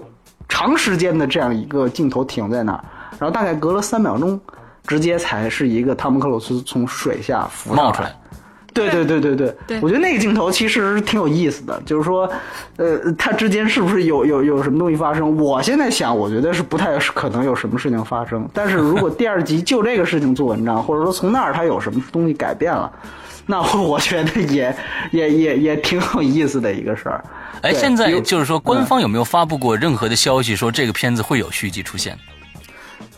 [0.47, 2.81] 长时间的这样一个镜头停在那儿，
[3.19, 4.39] 然后大概隔了三秒钟，
[4.87, 8.15] 直接才是一个汤姆克鲁斯从水下浮冒出来。
[8.75, 12.29] 对对对对对，我觉得那个镜头其实挺有意思的，就是说，
[12.75, 15.37] 呃，它之间是不是有有有什么东西发生？
[15.37, 18.47] 我现在想，我觉得是不太可能有什么事情发生。
[18.53, 22.91] 但是如果第二集就这个事情做文章，或者说从那儿它有什么东西改变了，
[23.45, 24.75] 那我觉得也
[25.11, 27.23] 也也也挺有意思的一个事儿。
[27.61, 32.17] 哎，现在就是说，官方有没有发布过任何的消息说这个片子会有续集出现？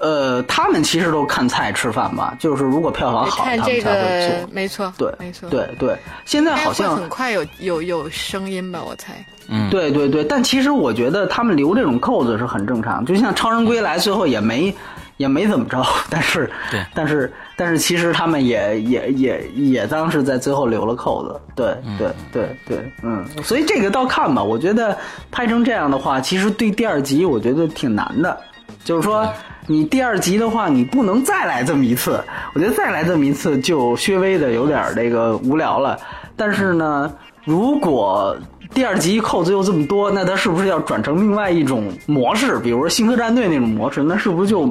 [0.08, 4.50] 呃，他们其实都看菜吃饭吧，就是如果票房好，他们才会做。
[4.54, 5.98] 没错，对，没错，对对。
[6.24, 9.14] 现在好像很快有有有声音吧，我猜。
[9.50, 10.24] 嗯，对对对。
[10.24, 14.74] 但其实我觉得他们留这种扣子是很正常，就像《超人归来》最后也没
[15.18, 21.42] 也没怎么着， 但是对，但是但是其实他们也也也也当时在最后留了扣子。
[21.54, 23.26] 对对对对，嗯。
[23.44, 24.98] 所以这个倒看吧，我觉得
[25.30, 28.38] 拍成这样的话，其实对第二集我觉得挺难的，
[28.86, 29.28] 就是说。
[29.70, 32.24] 你第二集的话，你不能再来这么一次。
[32.54, 36.00] 我觉得再来这么一次就稍微的有点这个无聊了。
[36.38, 37.14] 但是呢，
[37.44, 38.38] 如果
[38.74, 42.60] 第二集扣子又这么多，那他是不是要转成另外一种模式？
[42.60, 44.66] 比如说《星河战队》那种模式，那是不是就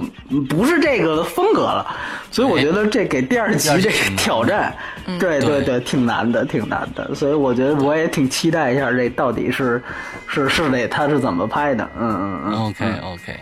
[0.49, 1.87] 不是这个风格了？
[2.31, 4.75] 所以我觉得这给第二集这个挑战，
[5.19, 7.15] 对对对，挺难的，挺难的。
[7.15, 9.83] 所以我觉得我也挺期待一下这到底是
[10.27, 11.89] 是是这他是怎么拍的？
[11.99, 12.53] 嗯嗯嗯。
[12.67, 13.41] OK OK。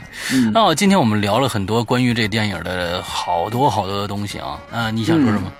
[0.53, 4.59] 那今天我们聊了很多关于这电影的好多好多的东西啊。
[4.71, 5.53] 嗯，你想说什么？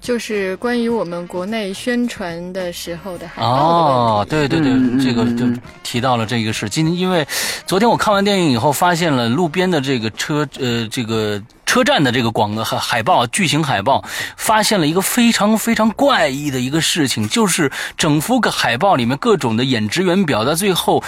[0.00, 4.72] 就是关于我们国内宣传的时候的海报哦，对对对，
[5.04, 5.44] 这个就
[5.82, 6.68] 提到了这个事。
[6.68, 7.26] 今天因为
[7.66, 14.02] 昨天我看完电影以后，发现了路边的这个车呃这个车站的这个广告海海报巨型海报，
[14.36, 21.02] 发现了一个非常非常怪异的一个事情，就是整幅个海报里面各种的演职员表，到最后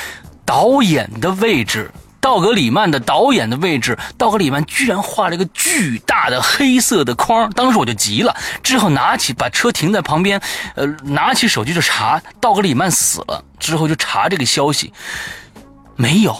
[0.45, 1.91] 导演的位置
[2.21, 10.41] 道格里曼的导演的位置，道格里曼居然画了一个巨大的黑色的框，当时我就急了，之后拿起把车停在旁边，
[10.75, 14.93] 呃，拿起手机就查道格里曼死了，之后就查这个消息，
[15.97, 16.39] 没有，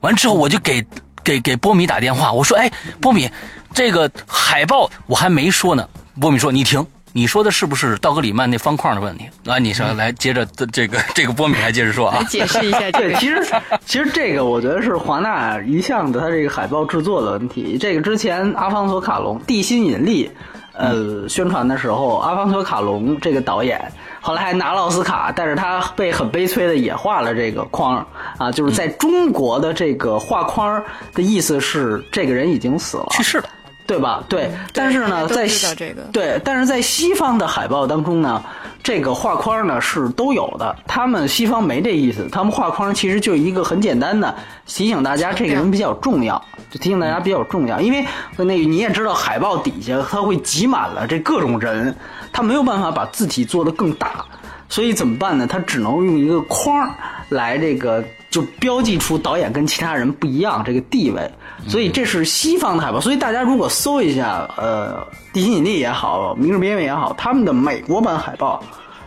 [0.00, 0.84] 完之后我就给
[1.22, 2.70] 给给波米打电话，我说，哎，
[3.00, 3.30] 波米，
[3.72, 5.88] 这个海报我还没说呢，
[6.20, 6.84] 波米说你停。
[7.12, 9.28] 你说的是不是道格里曼那方框的问题？
[9.46, 13.18] 啊，你说来接着这个 这个波米还接着说啊，解释一下这对，个。
[13.18, 13.44] 其实
[13.84, 17.76] 其实这个我觉得是华纳一向的他这个海报制作的问题。
[17.78, 20.26] 这个之前阿方索卡隆《地心引力》
[20.72, 28.06] 呃宣传的时候，阿方索卡隆这个导演后来还拿了奥斯卡，但是他被很悲催的也画了这个框
[28.38, 30.80] 啊，就是在中国的这个画框
[31.12, 33.44] 的意思是这个人已经死了，去世了。
[33.90, 34.22] 对吧？
[34.28, 38.40] 对，但是呢，都在这个对，但是在西方的海报当中呢，
[38.84, 40.76] 这个画框呢是都有的。
[40.86, 44.32] 他们西方没这意思，他们画框其实就一个很简单的
[44.64, 47.80] 提醒大家这个人比较重要，就提醒大家比较重要。
[47.80, 51.92] 因为那你也知道，海报底下它会挤满了这各种人，
[52.32, 54.24] 他没有办法把字体做得更大，
[54.68, 55.48] 所以怎么办呢？
[55.48, 56.94] 他只能用一个框
[57.30, 61.30] 来这个就标记出导演跟其他人不一样这个地位。
[61.68, 68.62] 所以这是西方的海报，所以大家如果搜一下，呃，地心引力也好，明日边缘也好，他们的美国版海报，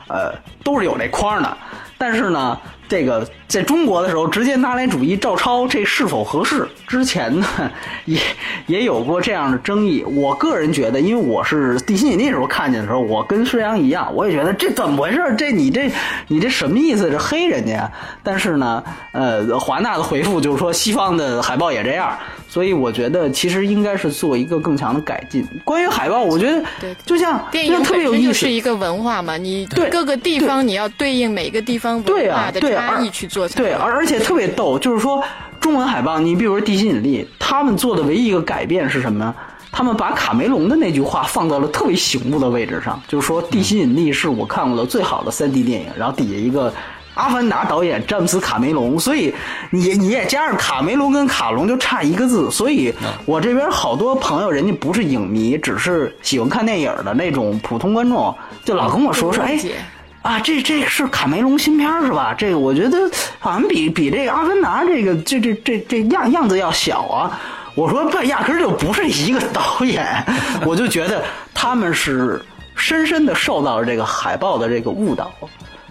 [0.07, 0.31] 呃，
[0.63, 1.57] 都是有这框的。
[1.97, 2.59] 但是呢，
[2.93, 6.67] 这个在中国的时候直接拿来主义照抄，这是否合适？
[6.87, 7.47] 之前呢，
[8.05, 8.19] 也
[8.67, 10.03] 也有过这样的争议。
[10.03, 15.33] 我个人觉得，因为我是地心引力时候看见的时候，我跟孙杨一样，我也觉得这怎么回事？
[15.35, 15.91] 这你这
[16.27, 17.09] 你这什么意思？
[17.09, 17.91] 这黑人家？
[18.21, 22.15] 但是呢，呃，华纳的回复就是说，西方的海报也这样。
[22.47, 25.43] 所以我觉得其实应该是做一个更强的改进。
[25.65, 26.63] 关于海报，我觉得
[27.03, 28.47] 就像电影就特别有意思。
[28.47, 35.23] 一个文化嘛，你对各个地方你要对应每个地方文化，的对啊而差异去做才对，对而而且特别逗，就是说
[35.59, 39.33] 中文海报，你比如说《地心引力》，他们做的唯一一个改变是什么呢？
[39.71, 46.73] 他们把卡梅隆的那句话放到了特别醒目的位置上，就是说《地心引力》是我看过的最好的三 D 电影，然后底下一个。
[47.15, 49.31] 阿凡达导演詹姆斯卡梅隆，所以
[49.69, 52.91] 你你也加上卡梅隆跟卡隆就差一个字，所以
[53.23, 59.55] 我这边好多朋友人家不是影迷，只是喜欢看电影的那种普通观众，就老跟我说说，哎，
[60.23, 62.33] 啊，这这是卡梅隆新片是吧？
[62.35, 62.97] 这个我觉得
[63.39, 67.39] 好像比比这个《阿凡达》这个这这这这样样子要小啊。
[67.75, 70.23] 我说这压根就不是一个导演，
[70.65, 72.41] 我就觉得他们是
[72.75, 75.31] 深深的受到了这个海报的这个误导。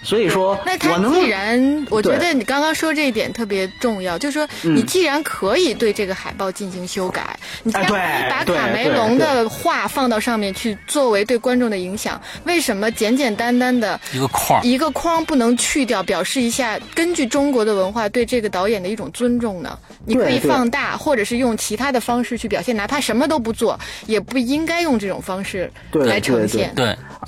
[0.02, 19.78] 所以说，那他既然，我觉得你刚刚说这一点特别重要，就是说你既然可以对这个海报进行修改，你既然可哎对以把卡梅隆的话放到上面去作为对观众的影响，为什么简简单单的一个框一个框不能去掉，表示一下根据中国的文化对这个导演的一种尊重呢？
[20.04, 26.48] 你可以放大，或者是用其他的方式去表现，哪怕什么都不做，也不应该用这种方式来呈对对。
[26.48, 26.72] 现。
[26.74, 26.86] 对，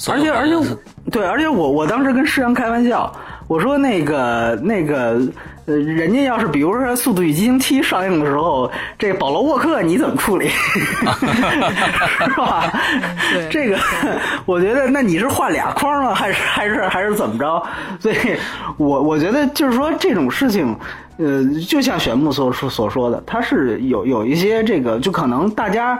[0.09, 0.55] 而且而且
[1.15, 3.15] 对，而且我我当时跟世阳开玩笑，
[3.47, 5.21] 我说那个那个
[5.67, 10.49] 呃，人家要是比如说《速度与激情七》上映的时候，这个保罗沃克你怎么处理？
[10.75, 12.65] 是吧？
[13.33, 13.79] 对这个
[14.45, 16.13] 我觉得，那你是画俩框吗？
[16.13, 17.63] 还是还是还是怎么着？
[18.01, 18.17] 所以
[18.77, 20.77] 我我觉得就是说这种事情。
[21.17, 25.97] 呃，就像玄木所说所说的，他是有有一些这个，就可能大家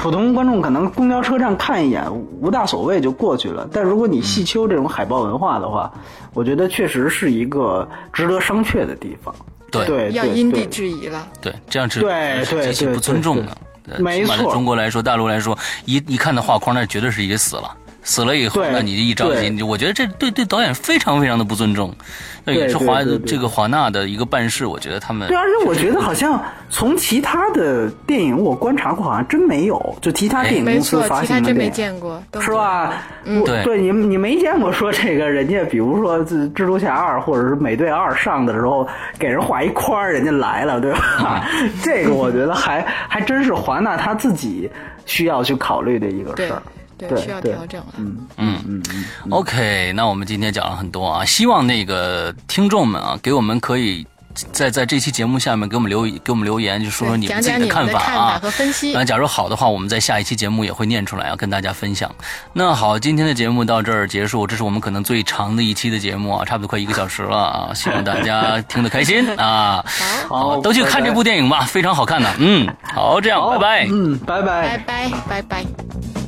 [0.00, 5.92] 普通观众可能公交车站看一眼无大所谓就过去了，但如果你细究这种海报文化的话，
[6.32, 9.34] 我觉得确实是一个值得商榷的地方。
[9.70, 11.28] 对对，要因地制宜了。
[11.42, 13.54] 对，这样是对对对极其不尊重的。
[13.98, 17.76] 没错中国来说，大陆来说，一一看到画框，那绝对是已经死了。
[18.02, 21.94] 死了以后，对那你一着急，对你我觉得这对对导演非常非常的不尊重。
[22.42, 31.72] 那也是华这个华纳的一个办事，我觉得他们对，而且我觉得好像从其他的电影我观察过，好像真没有，就其他电影，公司发行的电影。
[31.72, 32.94] 见过，是吧？
[33.24, 38.88] 嗯对对你你没见过说这个人家，比如说这蜘蛛侠二或者是美队二上的时候，
[39.18, 41.46] 给人画一框，人家来了，对吧？
[41.84, 44.68] 这个我觉得还还真是华纳他自己
[45.04, 46.62] 需要去考虑的一个事儿。
[47.08, 47.94] 对需要调整了。
[47.96, 54.06] 嗯嗯嗯嗯，OK，那我们今天讲了很多啊，希望那个听众们啊，给我们可以
[54.52, 62.10] 在在这期节目下面给我们留给我们留言，就说说你们自己的看法啊和分析那假如好的话，我们在下一期节目也会念出来啊，跟大家分享。
[62.52, 69.84] 那好，今天的节目到这儿结束，这是我们可能最长的一期的节目啊，差不多快一个小时了啊，希望大家听得开心啊。
[70.28, 72.32] 好，都去看这部电影吧，非常好看的。
[72.38, 73.88] 嗯，好，这样，拜拜。
[73.90, 76.19] 嗯，拜拜拜拜拜拜。